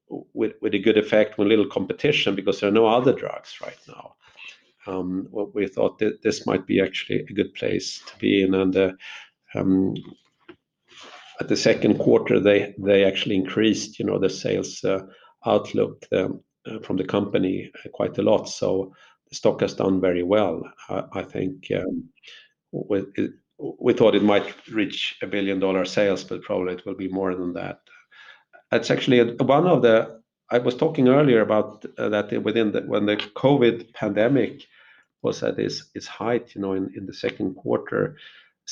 good 0.08 0.98
effect, 0.98 1.36
with 1.36 1.48
little 1.48 1.68
competition, 1.68 2.34
because 2.34 2.60
there 2.60 2.68
are 2.68 2.72
no 2.72 2.86
other 2.86 3.12
drugs 3.12 3.60
right 3.60 3.78
now, 3.88 4.14
um, 4.86 5.26
what 5.30 5.54
we 5.54 5.66
thought 5.66 5.98
that 5.98 6.22
this 6.22 6.46
might 6.46 6.66
be 6.66 6.80
actually 6.80 7.20
a 7.20 7.32
good 7.34 7.52
place 7.54 8.02
to 8.06 8.18
be 8.18 8.42
in. 8.42 8.54
Uh, 8.54 8.92
um, 9.54 9.94
At 11.40 11.48
the 11.48 11.56
second 11.56 11.98
quarter, 11.98 12.38
they 12.38 13.04
actually 13.04 13.36
increased, 13.36 13.98
you 13.98 14.04
know, 14.04 14.18
the 14.18 14.28
sales 14.28 14.84
uh, 14.84 15.06
outlook 15.46 16.06
uh, 16.12 16.28
uh, 16.66 16.80
from 16.82 16.98
the 16.98 17.04
company 17.04 17.72
quite 17.94 18.18
a 18.18 18.22
lot. 18.22 18.48
So 18.48 18.94
the 19.28 19.34
stock 19.34 19.62
has 19.62 19.72
done 19.72 20.02
very 20.02 20.22
well. 20.22 20.62
I 20.88 21.22
think 21.22 21.68
um, 21.74 22.10
we 22.72 23.92
thought 23.94 24.14
it 24.14 24.22
might 24.22 24.54
reach 24.68 25.16
$1 25.22 25.30
billion 25.30 25.86
sales, 25.86 26.24
but 26.24 26.42
probably 26.42 26.74
it 26.74 26.84
will 26.84 26.94
be 26.94 27.08
more 27.08 27.34
than 27.34 27.54
that. 27.54 27.80
It's 28.70 28.90
actually 28.90 29.22
one 29.36 29.66
of 29.66 29.82
the 29.82 30.20
I 30.52 30.58
was 30.58 30.74
talking 30.76 31.08
earlier 31.08 31.42
about 31.42 31.82
that 31.96 32.42
within 32.42 32.72
the 32.72 32.80
when 32.82 33.06
the 33.06 33.16
COVID 33.16 33.94
pandemic 33.94 34.64
was 35.22 35.42
at 35.42 35.58
its 35.58 36.06
height, 36.06 36.54
you 36.54 36.60
know, 36.60 36.72
in 36.72 37.06
the 37.06 37.14
second 37.14 37.54
quarter, 37.54 38.16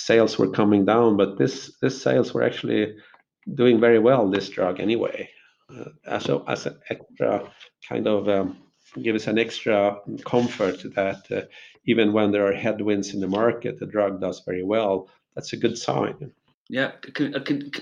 sales 0.06 0.38
were 0.38 0.50
coming 0.50 0.84
down, 0.84 1.16
but 1.16 1.38
this 1.38 1.72
sales 1.88 2.32
were 2.32 2.44
actually 2.44 2.94
doing 3.54 3.80
very 3.80 3.98
well, 3.98 4.30
this 4.30 4.48
drug 4.48 4.80
anyway. 4.80 5.28
Uh, 6.06 6.18
so 6.18 6.44
as 6.46 6.66
an 6.66 6.78
extra 6.88 7.50
kind 7.88 8.06
of 8.06 8.28
um, 8.28 8.56
give 9.02 9.16
us 9.16 9.26
an 9.26 9.38
extra 9.38 9.98
comfort 10.24 10.78
that 10.94 11.22
uh, 11.30 11.42
even 11.84 12.12
when 12.12 12.30
there 12.32 12.46
are 12.46 12.54
headwinds 12.54 13.12
in 13.14 13.20
the 13.20 13.26
market, 13.26 13.78
the 13.78 13.86
drug 13.86 14.20
does 14.20 14.42
very 14.46 14.62
well. 14.62 15.08
That's 15.34 15.52
a 15.52 15.56
good 15.56 15.76
sign. 15.76 16.32
Yeah, 16.70 16.92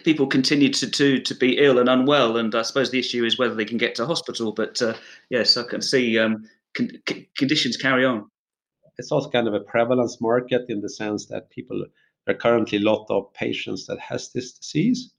people 0.04 0.26
continue 0.26 0.72
to 0.72 1.34
be 1.40 1.58
ill 1.58 1.78
and 1.78 1.88
unwell, 1.88 2.36
and 2.36 2.54
I 2.54 2.62
suppose 2.62 2.90
the 2.90 3.00
issue 3.00 3.24
is 3.24 3.38
whether 3.38 3.54
they 3.54 3.64
can 3.64 3.78
get 3.78 3.94
to 3.96 4.06
hospital. 4.06 4.52
But 4.52 4.80
uh, 4.80 4.94
yes, 5.28 5.56
I 5.56 5.64
can 5.64 5.82
see 5.82 6.18
um, 6.18 6.48
conditions 7.36 7.76
carry 7.76 8.04
on. 8.04 8.30
It's 8.98 9.12
also 9.12 9.28
kind 9.30 9.48
of 9.48 9.54
a 9.54 9.60
prevalence 9.60 10.20
market 10.20 10.62
in 10.68 10.80
the 10.80 10.88
sense 10.88 11.26
that 11.26 11.50
people... 11.50 11.84
There 12.26 12.34
are 12.34 12.38
currently 12.38 12.78
a 12.78 12.82
lot 12.82 13.06
of 13.08 13.32
patients 13.34 13.86
that 13.86 14.00
has 14.00 14.32
this 14.32 14.52
disease, 14.52 15.12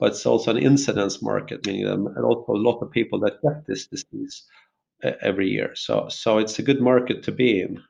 but 0.00 0.10
it's 0.10 0.26
also 0.26 0.50
an 0.50 0.58
incidence 0.58 1.22
market, 1.22 1.66
meaning 1.66 1.86
also 1.88 2.52
a 2.52 2.64
lot 2.68 2.80
of 2.80 2.90
people 2.90 3.20
that 3.20 3.42
get 3.42 3.66
this 3.66 3.86
disease 3.86 4.44
every 5.22 5.48
year. 5.48 5.74
So 5.74 6.08
so 6.08 6.38
it's 6.38 6.58
a 6.58 6.62
good 6.62 6.80
market 6.80 7.22
to 7.24 7.32
be 7.32 7.60
in. 7.60 7.82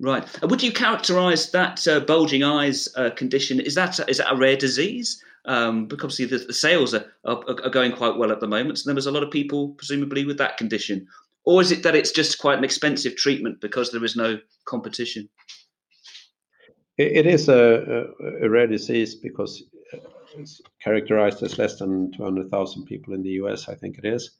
Right. 0.00 0.26
Would 0.42 0.62
you 0.62 0.72
characterize 0.72 1.50
that 1.52 1.86
uh, 1.86 2.00
bulging 2.00 2.42
eyes 2.42 2.88
uh, 2.96 3.10
condition? 3.10 3.60
Is 3.60 3.74
that 3.76 3.98
is 4.08 4.18
that 4.18 4.32
a 4.32 4.36
rare 4.36 4.56
disease? 4.56 5.22
Um, 5.44 5.86
because 5.86 6.20
obviously 6.20 6.46
the 6.46 6.52
sales 6.52 6.94
are 6.94 7.06
are 7.24 7.70
going 7.70 7.92
quite 7.92 8.16
well 8.16 8.32
at 8.32 8.40
the 8.40 8.46
moment, 8.46 8.78
so 8.78 8.88
there 8.88 8.94
was 8.94 9.06
a 9.06 9.12
lot 9.12 9.22
of 9.22 9.30
people 9.30 9.70
presumably 9.70 10.24
with 10.24 10.38
that 10.38 10.56
condition. 10.56 11.06
Or 11.44 11.60
is 11.60 11.72
it 11.72 11.82
that 11.82 11.96
it's 11.96 12.12
just 12.12 12.38
quite 12.38 12.58
an 12.58 12.64
expensive 12.64 13.16
treatment 13.16 13.60
because 13.60 13.90
there 13.90 14.04
is 14.04 14.14
no 14.14 14.38
competition? 14.64 15.28
It 16.98 17.26
is 17.26 17.48
a 17.48 18.06
rare 18.42 18.66
disease 18.66 19.14
because 19.14 19.62
uh, 19.94 19.98
it's 20.36 20.60
characterized 20.82 21.42
as 21.42 21.58
less 21.58 21.78
than 21.78 22.12
200,000 22.12 22.84
people 22.84 23.14
in 23.14 23.22
the 23.22 23.30
U.S., 23.30 23.68
I 23.68 23.74
think 23.74 23.98
it 23.98 24.04
is. 24.04 24.30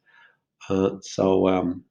Uh, 0.69 0.97
so, 1.01 1.49
um, 1.49 1.85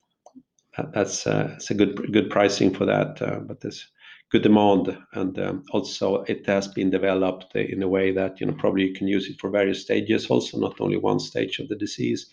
that's 0.94 1.26
uh, 1.28 1.58
a 1.70 1.74
good 1.74 2.30
pricing 2.30 2.74
for 2.74 2.86
that, 2.86 3.18
but 3.48 3.60
there's 3.60 3.88
good 4.32 4.44
demand, 4.44 4.98
and 5.14 5.38
um, 5.40 5.64
also 5.72 6.22
it 6.24 6.46
has 6.46 6.68
been 6.70 6.90
developed 6.90 7.54
in 7.56 7.84
a 7.84 7.88
way 7.88 8.12
that, 8.12 8.38
probably 8.58 8.88
you 8.88 8.94
can 8.94 9.08
use 9.08 9.28
it 9.30 9.40
for 9.40 9.50
various 9.50 9.82
stages 9.82 10.28
also, 10.28 10.58
not 10.60 10.80
only 10.80 10.98
one 10.98 11.20
stage 11.20 11.60
of 11.60 11.68
the 11.68 11.76
disease, 11.76 12.28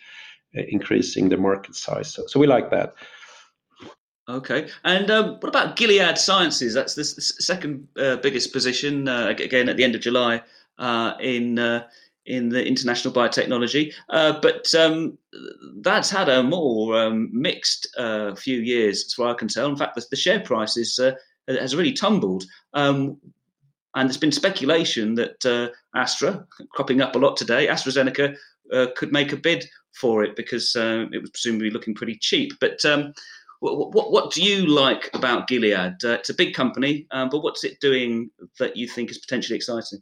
increasing 0.52 1.28
the 1.28 1.36
market 1.36 1.74
size. 1.74 2.16
So 2.26 2.38
we 2.38 2.46
like 2.46 2.70
that. 2.70 2.94
Okay. 4.28 4.68
And, 4.84 5.10
um, 5.10 5.36
what 5.40 5.48
about 5.48 5.76
Gilead 5.76 6.18
Sciences? 6.18 6.74
That's 6.74 6.94
the 6.94 7.04
second 7.04 7.88
uh, 7.96 8.16
biggest 8.16 8.52
position, 8.52 9.08
uh, 9.08 9.28
again, 9.28 9.70
at 9.70 9.78
the 9.78 9.84
end 9.84 9.94
of 9.94 10.02
July, 10.02 10.42
uh, 10.78 11.14
in 11.20 11.58
in 12.26 12.50
the 12.50 12.62
international 12.62 13.14
biotechnology. 13.14 13.94
But, 14.10 14.74
um, 14.74 15.16
that's 15.80 16.10
had 16.10 16.28
a 16.28 16.42
more 16.42 16.94
um, 17.00 17.30
mixed 17.32 17.86
few 18.36 18.58
years, 18.58 19.04
as 19.06 19.14
far 19.14 19.30
as 19.30 19.34
I 19.34 19.38
can 19.38 19.48
tell. 19.48 19.70
In 19.70 19.76
fact, 19.76 19.98
the 20.10 20.16
share 20.16 20.40
price 20.40 20.74
has 20.76 21.74
really 21.74 21.94
tumbled. 21.94 22.44
And 22.74 23.16
there's 23.94 24.18
been 24.18 24.30
speculation 24.30 25.14
that 25.14 25.72
Astra, 25.94 26.46
cropping 26.72 27.00
up 27.00 27.16
a 27.16 27.18
lot 27.18 27.38
today, 27.38 27.66
AstraZeneca, 27.66 28.36
could 28.94 29.10
make 29.10 29.32
a 29.32 29.36
bid 29.38 29.64
for 29.94 30.22
it 30.22 30.36
because 30.36 30.76
it 30.76 31.20
was 31.22 31.30
presumably 31.30 31.70
looking 31.70 31.94
pretty 31.94 32.16
cheap. 32.16 32.52
But, 32.60 32.84
what 33.60 34.12
what 34.12 34.32
do 34.32 34.42
you 34.42 34.66
like 34.66 35.10
about 35.14 35.48
Gilead? 35.48 36.04
Uh, 36.04 36.10
it's 36.10 36.30
a 36.30 36.34
big 36.34 36.54
company, 36.54 37.06
um, 37.10 37.28
but 37.28 37.42
what's 37.42 37.64
it 37.64 37.80
doing 37.80 38.30
that 38.58 38.76
you 38.76 38.86
think 38.86 39.10
is 39.10 39.18
potentially 39.18 39.56
exciting? 39.56 40.00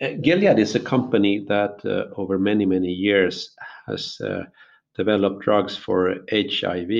Uh, 0.00 0.10
Gilead 0.20 0.58
is 0.58 0.74
a 0.74 0.80
company 0.80 1.44
that, 1.48 1.82
uh, 1.86 2.12
over 2.20 2.38
many, 2.38 2.66
many 2.66 2.88
years 2.88 3.54
has 3.86 4.20
developed 4.94 5.42
drugs 5.42 5.76
for 5.76 6.16
HIV. 6.30 6.90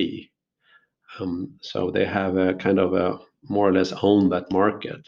Um, 1.18 1.58
so 1.60 1.90
they 1.90 2.04
have 2.04 2.36
a 2.36 2.54
kind 2.54 2.78
of 2.78 2.94
a 2.94 3.18
more 3.48 3.68
or 3.68 3.72
less 3.72 3.92
own 4.02 4.28
that 4.30 4.50
market. 4.50 5.06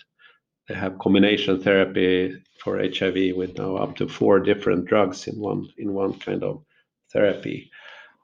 They 0.69 0.75
have 0.75 0.99
combination 0.99 1.61
therapy 1.63 2.37
for 2.63 2.79
HIV 2.79 3.37
with 3.37 3.57
now 3.57 3.77
up 3.77 3.97
to 3.97 4.09
four 4.09 4.41
different 4.41 4.87
drugs 4.87 5.27
in 5.27 5.39
one 5.39 6.19
kind 6.19 6.43
of 6.43 6.63
therapy. 7.13 7.71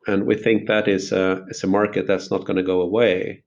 And 0.06 0.26
we 0.26 0.36
think 0.36 0.66
that 0.66 0.88
is 0.88 1.12
a 1.12 1.44
is 1.48 1.64
a 1.64 1.66
market 1.66 2.06
that's 2.06 2.30
not 2.30 2.44
gonna 2.44 2.62
go 2.62 2.80
away. 2.80 3.44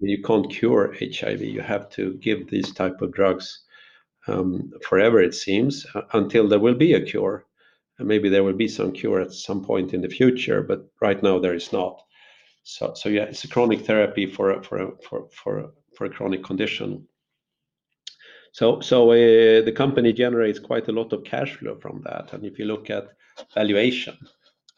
You 0.00 0.20
can't 0.22 0.50
cure 0.50 0.94
HIV. 0.98 1.42
You 1.42 1.60
have 1.60 1.88
to 1.90 2.14
give 2.14 2.48
these 2.50 2.72
type 2.72 3.00
of 3.02 3.12
drugs 3.12 3.64
um, 4.26 4.72
forever, 4.82 5.22
it 5.22 5.34
seems, 5.34 5.86
uh, 5.94 6.02
until 6.12 6.48
there 6.48 6.58
will 6.58 6.74
be 6.74 6.94
a 6.94 7.00
cure. 7.00 7.46
And 7.98 8.08
maybe 8.08 8.28
there 8.28 8.42
will 8.42 8.54
be 8.54 8.68
some 8.68 8.92
cure 8.92 9.20
at 9.20 9.32
some 9.32 9.64
point 9.64 9.94
in 9.94 10.00
the 10.00 10.08
future, 10.08 10.62
but 10.62 10.88
right 11.00 11.22
now 11.22 11.38
there 11.38 11.54
is 11.54 11.72
not. 11.72 12.02
So 12.64 12.94
so 12.94 13.08
yeah, 13.08 13.24
it's 13.24 13.44
a 13.44 13.48
chronic 13.48 13.80
therapy 13.86 14.26
for 14.26 14.50
a 14.50 16.10
chronic 16.10 16.44
condition. 16.44 17.06
So 18.52 18.76
uh, 18.78 19.64
the 19.64 19.72
company 19.74 20.12
generates 20.12 20.58
quite 20.58 20.88
a 20.88 20.92
lot 20.92 21.12
of 21.12 21.24
cash 21.24 21.54
flow 21.56 21.76
from 21.76 22.02
that. 22.04 22.32
And 22.32 22.44
if 22.44 22.58
you 22.58 22.66
look 22.66 22.90
at 22.90 23.08
valuation, 23.54 24.18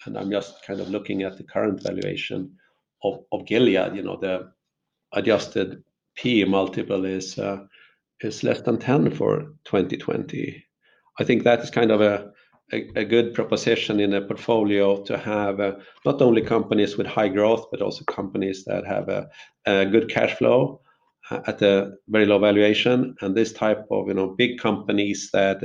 and 0.05 0.19
I'm 0.19 0.31
just 0.31 0.65
kind 0.65 0.81
of 0.81 0.91
looking 0.91 1.23
at 1.23 1.37
the 1.37 1.45
current 1.45 1.83
valuation 1.83 2.57
of 3.03 3.47
Gilead, 3.47 3.95
you 3.95 4.03
know, 4.03 4.17
the 4.17 4.51
adjusted 5.13 5.85
P/E 6.17 6.45
multiple 6.45 7.05
uh, 7.05 7.59
is 8.21 8.43
less 8.43 8.61
than 8.63 8.79
10 8.79 9.11
for 9.11 9.41
2020. 9.65 10.65
I 11.19 11.25
think 11.25 11.43
that 11.43 11.61
is 11.61 11.71
kind 11.71 11.91
of 11.91 12.01
a 12.01 12.33
good 13.05 13.35
proposition 13.35 14.01
in 14.01 14.15
a 14.15 14.23
portfolio 14.23 15.03
to 15.05 15.19
have 15.19 15.61
uh, 15.61 15.73
not 16.05 16.23
only 16.23 16.43
companies 16.43 16.97
with 16.97 17.07
high 17.07 17.29
growth, 17.29 17.67
but 17.71 17.83
also 17.83 18.05
companies 18.05 18.65
that 18.65 18.87
have 18.87 19.09
a 19.09 19.87
good 19.87 20.09
cash 20.09 20.35
flow 20.35 20.81
uh, 21.31 21.41
at 21.47 21.63
a 21.63 21.93
very 22.09 22.27
low 22.27 22.39
valuation. 22.39 23.15
And 23.21 23.35
this 23.35 23.53
type 23.53 23.85
of, 23.91 24.09
you 24.09 24.15
know, 24.15 24.29
big 24.29 24.59
companies 24.59 25.31
that 25.33 25.63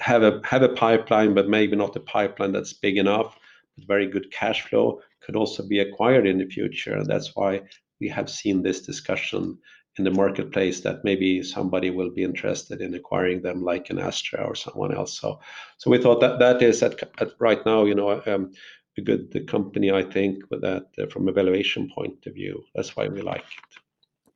have 0.00 0.22
a 0.22 0.40
have 0.44 0.62
a 0.62 0.70
pipeline, 0.70 1.34
but 1.34 1.48
maybe 1.48 1.76
not 1.76 1.96
a 1.96 2.00
pipeline 2.00 2.52
that's 2.52 2.72
big 2.72 2.96
enough, 2.96 3.38
but 3.76 3.86
very 3.86 4.06
good 4.06 4.30
cash 4.30 4.62
flow, 4.62 5.00
could 5.24 5.36
also 5.36 5.66
be 5.66 5.80
acquired 5.80 6.26
in 6.26 6.38
the 6.38 6.46
future. 6.46 6.94
And 6.94 7.06
that's 7.06 7.36
why 7.36 7.62
we 8.00 8.08
have 8.08 8.28
seen 8.28 8.62
this 8.62 8.80
discussion 8.80 9.58
in 9.98 10.04
the 10.04 10.10
marketplace, 10.10 10.80
that 10.80 11.04
maybe 11.04 11.42
somebody 11.42 11.90
will 11.90 12.10
be 12.10 12.22
interested 12.24 12.80
in 12.80 12.94
acquiring 12.94 13.42
them, 13.42 13.62
like 13.62 13.90
an 13.90 13.98
Astra 13.98 14.42
or 14.42 14.54
someone 14.54 14.94
else. 14.94 15.20
So 15.20 15.38
so 15.76 15.90
we 15.90 15.98
thought 15.98 16.20
that 16.20 16.38
that 16.38 16.62
is 16.62 16.82
at 16.82 17.02
at 17.20 17.32
right 17.38 17.64
now, 17.66 17.84
you 17.84 17.94
know, 17.94 18.22
um, 18.26 18.52
a 18.98 19.00
good 19.00 19.46
company, 19.48 19.90
I 19.90 20.02
think, 20.02 20.44
with 20.50 20.62
that 20.62 20.86
uh, 20.98 21.06
from 21.06 21.28
a 21.28 21.32
valuation 21.32 21.90
point 21.94 22.26
of 22.26 22.34
view. 22.34 22.64
That's 22.74 22.96
why 22.96 23.08
we 23.08 23.22
like 23.22 23.40
it. 23.40 23.81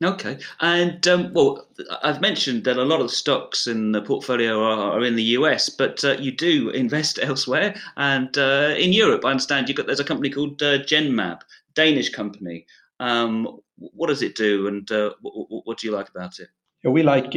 Okay. 0.05 0.39
And, 0.61 1.07
um, 1.09 1.33
well, 1.33 1.67
I've 2.03 2.21
mentioned 2.21 2.65
that 2.65 2.77
a 2.77 2.85
lot 2.85 3.01
of 3.01 3.09
the 3.09 3.15
stocks 3.15 3.67
in 3.67 3.93
the 3.93 4.03
portfolio 4.03 4.63
are 4.63 5.03
in 5.03 5.17
the 5.17 5.23
U.S., 5.23 5.71
but 5.71 6.05
uh, 6.05 6.17
you 6.19 6.33
do 6.33 6.69
invest 6.71 7.19
elsewhere. 7.23 7.75
And, 7.97 8.37
uh, 8.37 8.75
in 8.77 8.93
Europe, 8.93 9.25
I 9.25 9.31
understand 9.31 9.69
you've 9.69 9.77
got... 9.77 9.87
There's 9.87 10.01
a 10.01 10.05
company 10.05 10.29
called 10.29 10.63
uh, 10.63 10.81
Genmab, 10.81 11.41
Danish 11.75 12.11
company. 12.11 12.67
Um, 13.01 13.61
what 13.77 14.09
does 14.09 14.23
it 14.23 14.37
do, 14.37 14.69
and 14.69 14.89
what 15.21 15.79
do 15.79 15.87
you 15.87 15.93
like 15.93 16.09
about 16.09 16.39
it? 16.39 16.49
We 16.83 17.03
like 17.03 17.35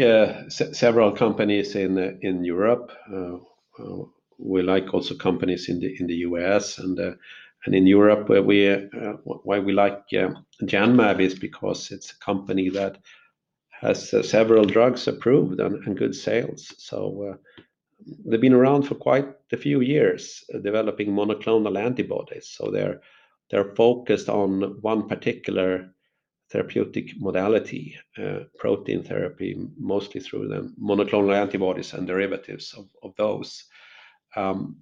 several 0.72 1.12
companies 1.12 1.76
in 1.76 1.98
in 2.22 2.46
Europe. 2.46 2.94
We 4.38 4.62
like 4.62 4.94
also 4.94 5.16
companies 5.16 5.68
in 5.68 5.82
the 5.82 6.16
U.S. 6.30 6.78
and 6.78 7.18
in 7.68 7.88
Europe, 7.88 8.30
where 8.30 8.90
uh, 8.94 9.14
why 9.24 9.60
we 9.60 9.74
like 9.74 10.04
uh, 10.14 10.30
Genmab 10.64 11.20
is 11.20 11.38
because 11.38 11.92
it's 11.92 12.12
a 12.12 12.20
company 12.20 12.70
that 12.70 12.98
has 13.70 14.14
uh, 14.14 14.24
several 14.24 14.66
drugs 14.66 15.08
approved 15.08 15.60
and 15.60 15.98
good 15.98 16.16
sales. 16.16 16.74
So, 16.78 17.38
they've 18.26 18.42
been 18.42 18.54
around 18.54 18.84
for 18.84 18.96
quite 18.96 19.28
a 19.52 19.58
few 19.58 19.82
years, 19.82 20.44
developing 20.62 21.12
monoclonal 21.12 21.78
antibodies. 21.78 22.48
So 22.50 22.72
they're 22.72 23.76
focused 23.76 24.30
on 24.30 24.82
one 24.82 25.08
particular 25.08 25.94
therapeutic 26.50 27.20
modality, 27.20 27.98
protein 28.58 29.04
therapy, 29.04 29.58
mostly 29.78 30.22
through 30.22 30.48
the 30.48 30.74
monoclonal 30.82 31.36
antibodies 31.36 31.94
and 31.94 32.08
derivatives 32.08 32.74
of 33.04 33.16
those. 33.18 33.66
Um, 34.36 34.78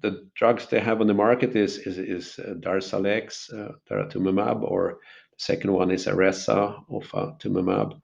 The 0.00 0.28
drugs 0.34 0.66
they 0.66 0.80
have 0.80 1.00
on 1.00 1.06
the 1.06 1.14
market 1.14 1.56
is 1.56 1.78
is, 1.78 1.98
is 1.98 2.40
Darzalex, 2.60 3.50
daratumumab, 3.90 4.62
or 4.62 4.98
the 5.32 5.42
second 5.42 5.72
one 5.72 5.90
is 5.90 6.06
Arzerra, 6.06 6.84
ofatumumab, 6.90 8.00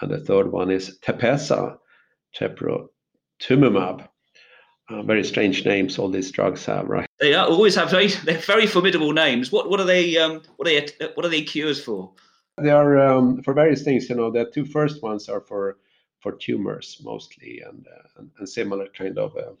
and 0.00 0.10
the 0.10 0.18
third 0.18 0.50
one 0.50 0.70
is 0.70 0.98
Tepezza, 1.00 1.78
teprotumumab. 2.36 4.08
Very 5.04 5.22
strange 5.22 5.64
names 5.64 5.98
all 5.98 6.08
these 6.08 6.32
drugs 6.32 6.64
have, 6.64 6.88
right? 6.88 7.08
they 7.18 7.34
are, 7.34 7.46
always 7.46 7.74
have 7.74 7.90
very 7.90 8.08
they're 8.08 8.38
very 8.38 8.66
formidable 8.66 9.12
names. 9.12 9.50
What 9.52 9.68
what 9.68 9.80
are 9.80 9.84
they 9.84 10.16
um, 10.16 10.42
what 10.56 10.68
are 10.68 10.80
they 10.80 10.88
what 11.14 11.26
are 11.26 11.30
they 11.30 11.42
cures 11.42 11.82
for? 11.82 12.12
They 12.56 12.70
are 12.70 12.98
um, 12.98 13.42
for 13.42 13.54
various 13.54 13.82
things. 13.82 14.08
You 14.08 14.16
know, 14.16 14.30
the 14.30 14.50
two 14.52 14.64
first 14.64 15.02
ones 15.02 15.28
are 15.28 15.40
for 15.40 15.78
for 16.20 16.32
tumors 16.32 17.00
mostly, 17.02 17.62
and 17.66 17.86
uh, 17.86 18.08
and, 18.18 18.30
and, 18.38 18.48
similar 18.48 18.88
kind 18.96 19.18
of 19.18 19.36
uh, 19.36 19.52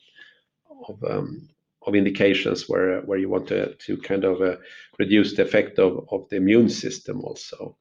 of 0.88 1.04
um, 1.04 1.48
of 1.88 1.94
indications 1.94 2.68
where 2.68 3.16
you 3.16 3.28
want 3.28 3.48
to 3.48 3.96
kind 4.02 4.24
of 4.24 4.40
uh, 4.40 4.56
reduce 4.98 5.34
the 5.34 5.42
effect 5.42 5.78
of 5.78 6.28
the 6.28 6.36
immune 6.36 6.68
system 6.68 7.20
also. 7.22 7.76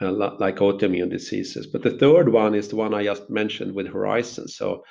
Uh, 0.00 0.10
like 0.40 0.56
autoimmune 0.56 1.10
diseases. 1.10 1.66
But 1.66 1.82
the 1.82 1.96
third 1.98 2.28
one 2.32 2.56
is 2.56 2.68
the 2.68 2.76
one 2.76 2.92
I 2.92 3.04
just 3.04 3.30
mentioned 3.30 3.72
with 3.74 3.86
Horizon. 3.86 4.48
So, 4.48 4.82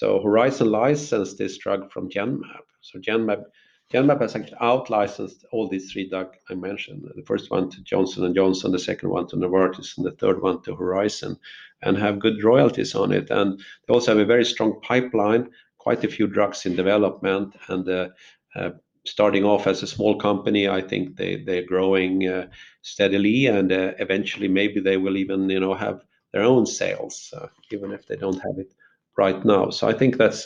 Horizon 0.00 0.70
licensed 0.70 1.38
this 1.38 1.58
drug 1.58 1.92
from 1.92 2.08
Genmab. 2.08 2.64
So 2.80 2.98
Genmab, 2.98 4.20
has 4.20 4.34
actually 4.34 4.56
out-licensed 4.60 5.44
all 5.52 5.68
these 5.68 5.92
three 5.92 6.08
drugs 6.08 6.38
I 6.50 6.54
mentioned. 6.54 7.04
The 7.14 7.22
first 7.22 7.50
one 7.50 7.70
to 7.70 7.82
Johnson 7.82 8.34
Johnson, 8.34 8.72
the 8.72 8.78
second 8.78 9.10
one 9.10 9.28
to 9.28 9.36
Novartis, 9.36 9.96
and 9.96 10.06
the 10.06 10.12
third 10.12 10.42
one 10.42 10.62
to 10.62 10.74
Horizon, 10.74 11.36
and 11.82 11.96
have 11.96 12.18
good 12.18 12.42
royalties 12.42 12.94
on 12.96 13.12
it. 13.12 13.30
And 13.30 13.60
they 13.60 13.94
also 13.94 14.12
have 14.12 14.20
a 14.20 14.24
very 14.24 14.44
strong 14.44 14.80
pipeline, 14.80 15.50
quite 15.86 16.04
a 16.04 16.16
few 16.16 16.26
drugs 16.26 16.66
in 16.66 16.74
development, 16.74 17.54
and 17.68 17.88
uh, 17.88 18.08
uh, 18.56 18.70
starting 19.04 19.44
off 19.44 19.68
as 19.68 19.84
a 19.84 19.86
small 19.86 20.18
company, 20.18 20.68
I 20.68 20.80
think 20.80 21.16
they 21.16 21.44
they're 21.46 21.70
growing 21.74 22.26
uh, 22.26 22.46
steadily, 22.82 23.46
and 23.46 23.70
eventually 23.70 24.48
maybe 24.48 24.80
they 24.80 24.96
will 24.96 25.16
even 25.16 25.48
you 25.48 25.60
know 25.60 25.74
have 25.74 26.00
their 26.32 26.42
own 26.42 26.66
sales, 26.66 27.32
even 27.70 27.92
if 27.92 28.02
they 28.06 28.16
don't 28.16 28.42
have 28.46 28.58
it 28.58 28.74
right 29.16 29.44
now. 29.44 29.70
So 29.70 29.86
I 29.86 29.92
think 29.92 30.16
that's 30.16 30.44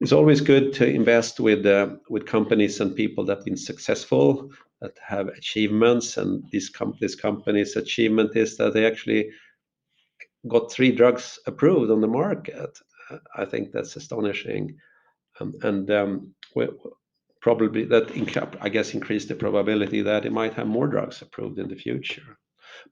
it's 0.00 0.12
always 0.12 0.42
good 0.42 0.74
to 0.74 0.84
invest 0.84 1.40
with 1.40 1.64
with 2.10 2.26
companies 2.26 2.80
and 2.80 2.94
people 2.94 3.24
that've 3.24 3.48
been 3.50 3.66
successful, 3.70 4.50
that 4.82 4.96
have 5.14 5.28
achievements, 5.28 6.18
and 6.18 6.44
this 6.52 7.14
company's 7.14 7.76
achievement 7.76 8.36
is 8.36 8.56
that 8.58 8.74
they 8.74 8.84
actually 8.86 9.30
got 10.46 10.70
three 10.70 10.92
drugs 10.92 11.38
approved 11.46 11.90
on 11.90 12.02
the 12.02 12.14
market. 12.22 12.78
I 13.36 13.44
think 13.44 13.72
that's 13.72 13.96
astonishing. 13.96 14.76
Um, 15.40 15.54
and 15.62 15.90
um, 15.90 16.34
probably 17.40 17.84
that 17.84 18.56
I 18.60 18.68
guess 18.68 18.94
increase 18.94 19.26
the 19.26 19.34
probability 19.34 20.02
that 20.02 20.26
it 20.26 20.32
might 20.32 20.54
have 20.54 20.66
more 20.66 20.86
drugs 20.86 21.22
approved 21.22 21.58
in 21.58 21.68
the 21.68 21.76
future. 21.76 22.38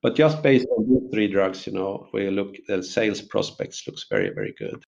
But 0.02 0.16
just 0.16 0.42
based 0.42 0.66
on 0.76 0.88
these 0.88 1.10
three 1.12 1.28
drugs, 1.28 1.66
you 1.66 1.72
know, 1.72 2.08
we 2.12 2.30
look 2.30 2.56
the 2.68 2.82
sales 2.82 3.20
prospects 3.20 3.86
looks 3.86 4.06
very 4.08 4.30
very 4.30 4.54
good. 4.58 4.84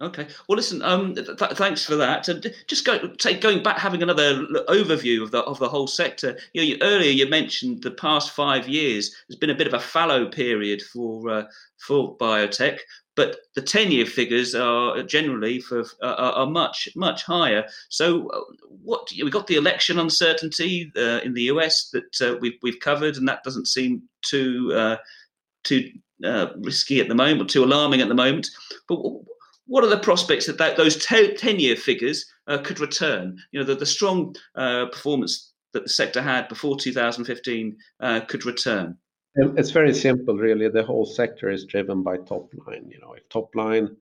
Okay. 0.00 0.28
Well, 0.48 0.54
listen. 0.54 0.80
Um, 0.82 1.14
th- 1.14 1.36
thanks 1.54 1.84
for 1.84 1.96
that. 1.96 2.28
And 2.28 2.54
just 2.68 2.84
go, 2.84 3.08
take, 3.14 3.40
going 3.40 3.64
back, 3.64 3.78
having 3.78 4.00
another 4.00 4.46
overview 4.68 5.24
of 5.24 5.32
the 5.32 5.40
of 5.40 5.58
the 5.58 5.68
whole 5.68 5.88
sector. 5.88 6.38
You 6.52 6.60
know, 6.60 6.66
you, 6.68 6.78
earlier 6.82 7.10
you 7.10 7.28
mentioned 7.28 7.82
the 7.82 7.90
past 7.90 8.30
five 8.30 8.68
years 8.68 9.12
has 9.28 9.34
been 9.34 9.50
a 9.50 9.56
bit 9.56 9.66
of 9.66 9.74
a 9.74 9.80
fallow 9.80 10.26
period 10.26 10.82
for 10.82 11.28
uh, 11.28 11.44
for 11.78 12.16
biotech, 12.16 12.78
but 13.18 13.40
the 13.56 13.62
ten-year 13.62 14.06
figures 14.06 14.54
are 14.54 15.02
generally 15.02 15.60
for 15.60 15.80
uh, 16.02 16.32
are 16.36 16.46
much 16.46 16.88
much 16.94 17.24
higher. 17.24 17.66
So, 17.88 18.28
uh, 18.28 18.40
what 18.68 19.10
we 19.10 19.28
got 19.28 19.48
the 19.48 19.56
election 19.56 19.98
uncertainty 19.98 20.92
uh, 20.96 21.18
in 21.24 21.34
the 21.34 21.46
US 21.54 21.90
that 21.90 22.22
uh, 22.22 22.36
we've 22.40 22.58
we've 22.62 22.78
covered, 22.78 23.16
and 23.16 23.26
that 23.26 23.42
doesn't 23.42 23.66
seem 23.66 24.02
too 24.22 24.72
uh, 24.72 24.96
too 25.64 25.90
risky 26.58 27.00
at 27.00 27.08
the 27.08 27.14
moment, 27.16 27.50
too 27.50 27.64
alarming 27.64 28.00
at 28.00 28.08
the 28.08 28.14
moment. 28.14 28.46
But 28.88 29.00
what 29.66 29.82
are 29.82 29.90
the 29.90 29.98
prospects 29.98 30.46
that, 30.46 30.58
that 30.58 30.76
those 30.76 30.96
10 31.04 31.36
year 31.58 31.76
figures 31.76 32.24
uh, 32.46 32.58
could 32.58 32.80
return? 32.80 33.36
You 33.50 33.60
know, 33.60 33.66
the, 33.66 33.74
the 33.74 33.86
strong 33.86 34.34
uh, 34.54 34.86
performance 34.86 35.52
that 35.72 35.82
the 35.82 35.88
sector 35.88 36.22
had 36.22 36.48
before 36.48 36.78
2015 36.78 37.76
uh, 38.00 38.20
could 38.28 38.46
return? 38.46 38.96
It's 39.40 39.70
very 39.70 39.94
simple, 39.94 40.36
really. 40.36 40.68
The 40.68 40.82
whole 40.82 41.06
sector 41.06 41.48
is 41.48 41.64
driven 41.64 42.02
by 42.02 42.16
top 42.16 42.52
line. 42.66 42.88
You 42.90 42.98
know, 43.00 43.12
if 43.12 43.28
top 43.28 43.54
line, 43.54 43.96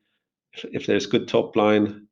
if, 0.54 0.88
there's 0.88 1.06
good 1.06 1.28
top 1.28 1.56
line, 1.56 2.08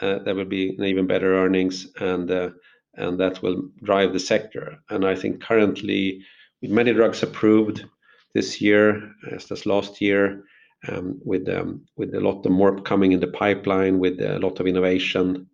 uh, 0.00 0.18
there 0.24 0.34
will 0.34 0.46
be 0.46 0.76
even 0.80 1.06
better 1.06 1.36
earnings, 1.36 1.86
and 2.00 2.28
uh, 2.28 2.50
and 2.94 3.20
that 3.20 3.40
will 3.40 3.70
drive 3.84 4.12
the 4.12 4.18
sector. 4.18 4.78
And 4.90 5.06
I 5.06 5.14
think 5.14 5.40
currently, 5.40 6.24
with 6.60 6.72
many 6.72 6.92
drugs 6.92 7.22
approved 7.22 7.84
this 8.34 8.60
year, 8.60 9.12
as 9.30 9.46
this 9.46 9.64
last 9.64 10.00
year, 10.00 10.42
um, 10.88 11.20
with 11.24 11.48
um, 11.48 11.86
with 11.96 12.14
a 12.16 12.20
lot 12.20 12.44
more 12.46 12.80
coming 12.80 13.12
in 13.12 13.20
the 13.20 13.28
pipeline, 13.28 14.00
with 14.00 14.20
a 14.20 14.40
lot 14.40 14.58
of 14.58 14.66
innovation 14.66 15.48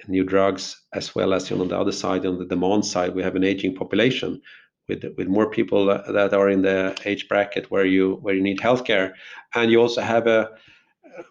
and 0.00 0.08
new 0.08 0.24
drugs, 0.24 0.80
as 0.94 1.14
well 1.14 1.34
as, 1.34 1.50
you 1.50 1.56
know, 1.56 1.62
on 1.62 1.68
the 1.68 1.78
other 1.78 1.92
side, 1.92 2.24
on 2.24 2.38
the 2.38 2.46
demand 2.46 2.86
side, 2.86 3.14
we 3.14 3.22
have 3.22 3.36
an 3.36 3.44
aging 3.44 3.74
population 3.74 4.40
with 4.88 5.04
with 5.16 5.28
more 5.28 5.50
people 5.50 5.86
that 5.86 6.34
are 6.34 6.48
in 6.48 6.62
the 6.62 6.96
age 7.04 7.28
bracket 7.28 7.70
where 7.70 7.84
you 7.84 8.16
where 8.22 8.34
you 8.34 8.42
need 8.42 8.58
healthcare, 8.58 9.12
and 9.54 9.70
you 9.70 9.80
also 9.80 10.00
have 10.00 10.26
a 10.26 10.50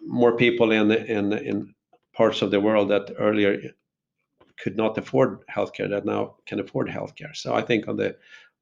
more 0.02 0.36
people 0.36 0.72
in 0.72 0.90
in 0.92 1.32
in 1.32 1.74
parts 2.14 2.42
of 2.42 2.50
the 2.50 2.60
world 2.60 2.88
that 2.88 3.12
earlier 3.18 3.60
could 4.62 4.76
not 4.76 4.98
afford 4.98 5.44
healthcare 5.46 5.88
that 5.88 6.04
now 6.04 6.36
can 6.46 6.60
afford 6.60 6.88
healthcare. 6.88 7.34
So 7.34 7.54
I 7.54 7.62
think 7.62 7.88
on 7.88 7.96
the 7.96 8.16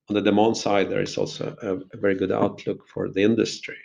on 0.08 0.14
the 0.14 0.22
demand 0.22 0.56
side, 0.56 0.88
there 0.88 1.02
is 1.02 1.18
also 1.18 1.56
a, 1.62 1.76
a 1.96 2.00
very 2.00 2.14
good 2.14 2.32
outlook 2.32 2.86
for 2.88 3.08
the 3.08 3.22
industry. 3.22 3.78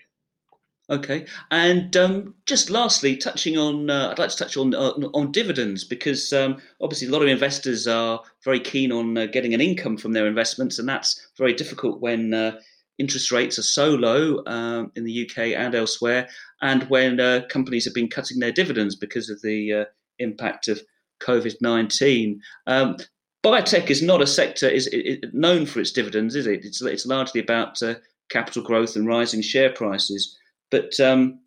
Okay, 0.92 1.26
and 1.52 1.96
um, 1.96 2.36
just 2.46 2.70
lastly, 2.70 3.16
touching 3.16 3.58
on, 3.58 3.90
uh, 3.90 4.10
I'd 4.12 4.20
like 4.20 4.30
to 4.30 4.36
touch 4.36 4.58
on 4.58 4.76
uh, 4.76 4.92
on 5.14 5.32
dividends 5.32 5.86
because 5.86 6.34
um, 6.34 6.58
obviously 6.82 7.08
a 7.08 7.12
lot 7.12 7.22
of 7.22 7.30
investors 7.30 7.88
are 7.88 8.22
very 8.44 8.60
keen 8.60 8.92
on 8.92 9.18
uh, 9.18 9.28
getting 9.28 9.54
an 9.54 9.62
income 9.62 9.96
from 9.96 10.12
their 10.12 10.28
investments, 10.28 10.80
and 10.80 10.90
that's 10.90 11.30
very 11.38 11.54
difficult 11.54 12.02
when 12.02 12.34
uh, 12.34 12.60
interest 12.98 13.32
rates 13.32 13.58
are 13.58 13.64
so 13.64 13.92
low 13.92 14.44
um, 14.48 14.92
in 14.98 15.06
the 15.06 15.26
UK 15.26 15.54
and 15.58 15.76
elsewhere, 15.76 16.28
and 16.62 16.84
when 16.90 17.22
uh, 17.22 17.44
companies 17.50 17.86
have 17.86 17.94
been 17.94 18.10
cutting 18.10 18.40
their 18.40 18.52
dividends 18.52 18.94
because 18.94 19.30
of 19.30 19.42
the 19.44 19.74
uh, 19.74 19.86
impact 20.20 20.68
of 20.68 20.82
COVID 21.22 21.56
nineteen. 21.62 22.42
Um, 22.68 22.98
biotech 23.46 23.90
is 23.90 24.02
not 24.02 24.22
a 24.22 24.28
sector 24.28 24.68
is, 24.68 24.88
is, 24.88 25.20
known 25.32 25.66
for 25.66 25.80
its 25.80 25.94
dividends, 25.94 26.36
is 26.36 26.48
it? 26.48 26.66
It's 26.66 26.82
it's 26.82 27.06
largely 27.06 27.40
about 27.40 27.82
capital 28.30 28.62
growth 28.62 28.98
and 28.98 29.08
rising 29.08 29.42
share 29.42 29.70
prices. 29.70 30.38
But 30.72 31.00
um, 31.00 31.40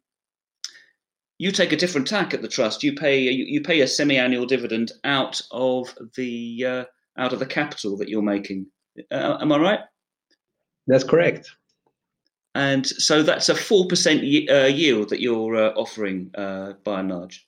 you 1.38 1.50
take 1.50 1.72
a 1.72 1.76
different 1.76 2.06
tack 2.06 2.32
at 2.34 2.42
the 2.42 2.48
trust. 2.48 2.82
You 2.82 2.94
pay 2.94 3.18
you, 3.20 3.44
you 3.44 3.60
pay 3.60 3.80
a 3.80 3.88
semi-annual 3.88 4.46
dividend 4.46 4.92
out 5.04 5.40
of 5.50 5.96
the 6.16 6.64
uh, 6.64 6.84
out 7.18 7.32
of 7.32 7.38
the 7.38 7.46
capital 7.46 7.96
that 7.96 8.08
you're 8.08 8.22
making. 8.22 8.66
Uh, 9.10 9.38
am 9.40 9.50
I 9.52 9.58
right? 9.58 9.80
That's 10.86 11.04
correct. 11.04 11.50
And 12.54 12.86
so 12.86 13.22
that's 13.22 13.48
a 13.48 13.54
four 13.54 13.88
percent 13.88 14.20
uh, 14.20 14.66
yield 14.66 15.08
that 15.08 15.20
you're 15.20 15.56
uh, 15.56 15.70
offering 15.70 16.30
uh, 16.36 16.74
by 16.84 17.00
and 17.00 17.10
large. 17.10 17.46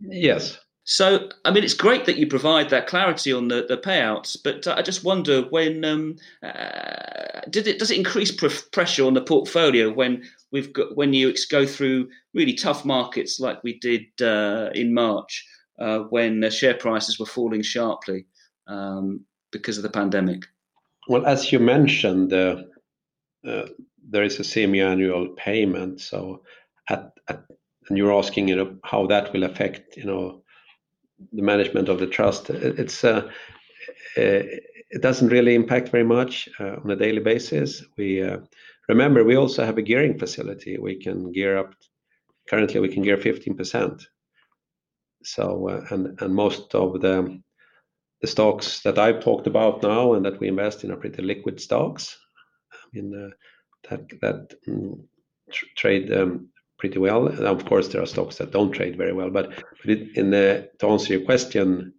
Yes. 0.00 0.58
So, 0.88 1.28
I 1.44 1.50
mean, 1.50 1.64
it's 1.64 1.74
great 1.74 2.04
that 2.04 2.16
you 2.16 2.28
provide 2.28 2.70
that 2.70 2.86
clarity 2.86 3.32
on 3.32 3.48
the, 3.48 3.66
the 3.68 3.76
payouts, 3.76 4.36
but 4.42 4.68
I 4.68 4.82
just 4.82 5.02
wonder 5.02 5.42
when 5.50 5.84
um, 5.84 6.14
uh, 6.44 7.40
did 7.50 7.66
it 7.66 7.80
does 7.80 7.90
it 7.90 7.96
increase 7.96 8.30
pr- 8.30 8.68
pressure 8.70 9.04
on 9.04 9.14
the 9.14 9.20
portfolio 9.20 9.92
when 9.92 10.22
we've 10.52 10.72
got 10.72 10.96
when 10.96 11.12
you 11.12 11.34
go 11.50 11.66
through 11.66 12.08
really 12.34 12.54
tough 12.54 12.84
markets 12.84 13.40
like 13.40 13.64
we 13.64 13.80
did 13.80 14.06
uh, 14.22 14.70
in 14.74 14.94
March 14.94 15.44
uh, 15.80 15.98
when 16.10 16.48
share 16.52 16.74
prices 16.74 17.18
were 17.18 17.26
falling 17.26 17.62
sharply 17.62 18.24
um, 18.68 19.24
because 19.50 19.76
of 19.76 19.82
the 19.82 19.90
pandemic. 19.90 20.44
Well, 21.08 21.26
as 21.26 21.50
you 21.50 21.58
mentioned, 21.58 22.32
uh, 22.32 22.62
uh 23.44 23.66
there 24.08 24.22
is 24.22 24.38
a 24.38 24.44
semi-annual 24.44 25.30
payment. 25.30 26.00
So, 26.00 26.42
at, 26.88 27.10
at, 27.26 27.42
and 27.88 27.98
you're 27.98 28.16
asking, 28.16 28.46
you 28.46 28.54
know, 28.54 28.76
how 28.84 29.08
that 29.08 29.32
will 29.32 29.42
affect, 29.42 29.96
you 29.96 30.04
know, 30.04 30.44
the 31.32 31.42
management 31.42 31.88
of 31.88 31.98
the 31.98 32.06
trust. 32.06 32.50
It's 32.50 33.04
uh, 33.04 33.30
it 34.16 35.02
doesn't 35.02 35.28
really 35.28 35.54
impact 35.54 35.90
very 35.90 36.04
much 36.04 36.48
uh, 36.60 36.76
on 36.82 36.90
a 36.90 36.96
daily 36.96 37.20
basis. 37.20 37.84
We 37.96 38.22
Remember, 38.88 39.24
we 39.24 39.36
also 39.36 39.64
have 39.64 39.78
a 39.78 39.82
gearing 39.82 40.18
facility. 40.18 40.78
We 40.78 40.96
can 40.96 41.32
gear 41.32 41.58
up. 41.58 41.74
Currently, 42.48 42.80
we 42.80 42.88
can 42.88 43.02
gear 43.02 43.16
15%. 43.16 44.06
So, 45.24 45.68
uh, 45.68 45.84
and 45.90 46.20
and 46.20 46.34
most 46.34 46.74
of 46.74 47.00
the 47.00 47.42
the 48.20 48.26
stocks 48.26 48.80
that 48.82 48.98
I've 48.98 49.20
talked 49.20 49.46
about 49.46 49.82
now 49.82 50.14
and 50.14 50.24
that 50.24 50.40
we 50.40 50.48
invest 50.48 50.84
in 50.84 50.92
are 50.92 50.96
pretty 50.96 51.20
liquid 51.22 51.60
stocks. 51.60 52.16
I 52.72 52.86
mean, 52.92 53.12
uh, 53.12 53.34
that 53.90 54.08
that 54.20 54.54
mm, 54.68 55.00
trade 55.76 56.12
um, 56.12 56.48
pretty 56.78 56.98
well. 56.98 57.26
And 57.26 57.46
of 57.46 57.64
course, 57.64 57.88
there 57.88 58.02
are 58.02 58.06
stocks 58.06 58.36
that 58.36 58.52
don't 58.52 58.72
trade 58.72 58.96
very 58.96 59.12
well. 59.12 59.30
But 59.30 59.50
but 59.82 59.90
it, 59.90 60.16
in 60.16 60.30
the, 60.30 60.70
to 60.78 60.88
answer 60.88 61.14
your 61.14 61.24
question, 61.24 61.94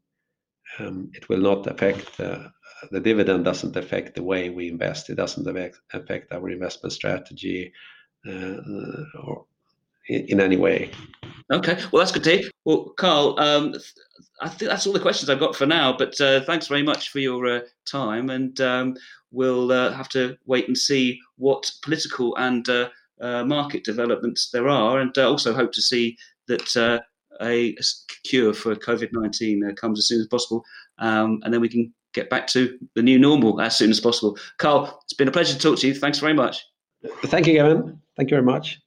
um, 0.79 1.11
it 1.13 1.29
will 1.29 1.41
not 1.41 1.67
affect 1.67 2.19
uh, 2.19 2.49
the 2.91 2.99
dividend 2.99 3.45
doesn't 3.45 3.75
affect 3.75 4.15
the 4.15 4.23
way 4.23 4.49
we 4.49 4.69
invest. 4.69 5.09
It 5.09 5.15
doesn't 5.15 5.47
affect 5.47 5.79
affect 5.93 6.31
our 6.31 6.49
investment 6.49 6.93
strategy, 6.93 7.73
uh, 8.27 8.57
or 9.23 9.45
in, 10.07 10.39
any 10.39 10.57
way. 10.57 10.91
Okay, 11.51 11.77
well 11.91 12.01
that's 12.01 12.11
good 12.11 12.23
to 12.25 12.37
hear. 12.37 12.49
Well, 12.65 12.93
Carl, 12.97 13.39
um, 13.39 13.75
I 14.41 14.49
think 14.49 14.69
that's 14.69 14.85
all 14.85 14.93
the 14.93 14.99
questions 14.99 15.29
I've 15.29 15.39
got 15.39 15.55
for 15.55 15.65
now. 15.65 15.95
But 15.97 16.19
uh, 16.21 16.41
thanks 16.41 16.67
very 16.67 16.83
much 16.83 17.09
for 17.09 17.19
your 17.19 17.47
uh, 17.47 17.59
time, 17.85 18.29
and 18.29 18.59
um, 18.61 18.95
we'll 19.31 19.71
uh, 19.71 19.91
have 19.91 20.09
to 20.09 20.37
wait 20.45 20.67
and 20.67 20.77
see 20.77 21.19
what 21.37 21.71
political 21.81 22.35
and 22.37 22.67
uh, 23.21 23.25
uh, 23.25 23.43
market 23.43 23.83
developments 23.83 24.49
there 24.51 24.67
are, 24.67 24.99
and 24.99 25.17
uh, 25.17 25.29
also 25.29 25.53
hope 25.53 25.71
to 25.73 25.81
see 25.81 26.17
that 26.47 27.01
a 27.41 27.75
cure 28.23 28.53
for 28.53 28.75
COVID 28.75 29.09
nineteen 29.11 29.75
comes 29.75 29.99
as 29.99 30.07
soon 30.07 30.21
as 30.21 30.27
possible, 30.27 30.63
um, 30.99 31.41
and 31.43 31.53
then 31.53 31.61
we 31.61 31.69
can 31.69 31.93
get 32.13 32.29
back 32.29 32.47
to 32.47 32.79
the 32.95 33.01
new 33.01 33.19
normal 33.19 33.61
as 33.61 33.75
soon 33.75 33.91
as 33.91 33.99
possible. 33.99 34.37
Carl, 34.57 34.99
it's 35.03 35.13
been 35.13 35.27
a 35.27 35.31
pleasure 35.31 35.53
to 35.53 35.59
talk 35.59 35.77
to 35.79 35.87
you. 35.87 35.93
Thanks 35.93 36.19
very 36.19 36.33
much. 36.33 36.65
Thank 37.25 37.47
you, 37.47 37.53
Gavin. 37.53 38.01
Thank 38.15 38.31
you 38.31 38.37
very 38.37 38.45
much. 38.45 38.79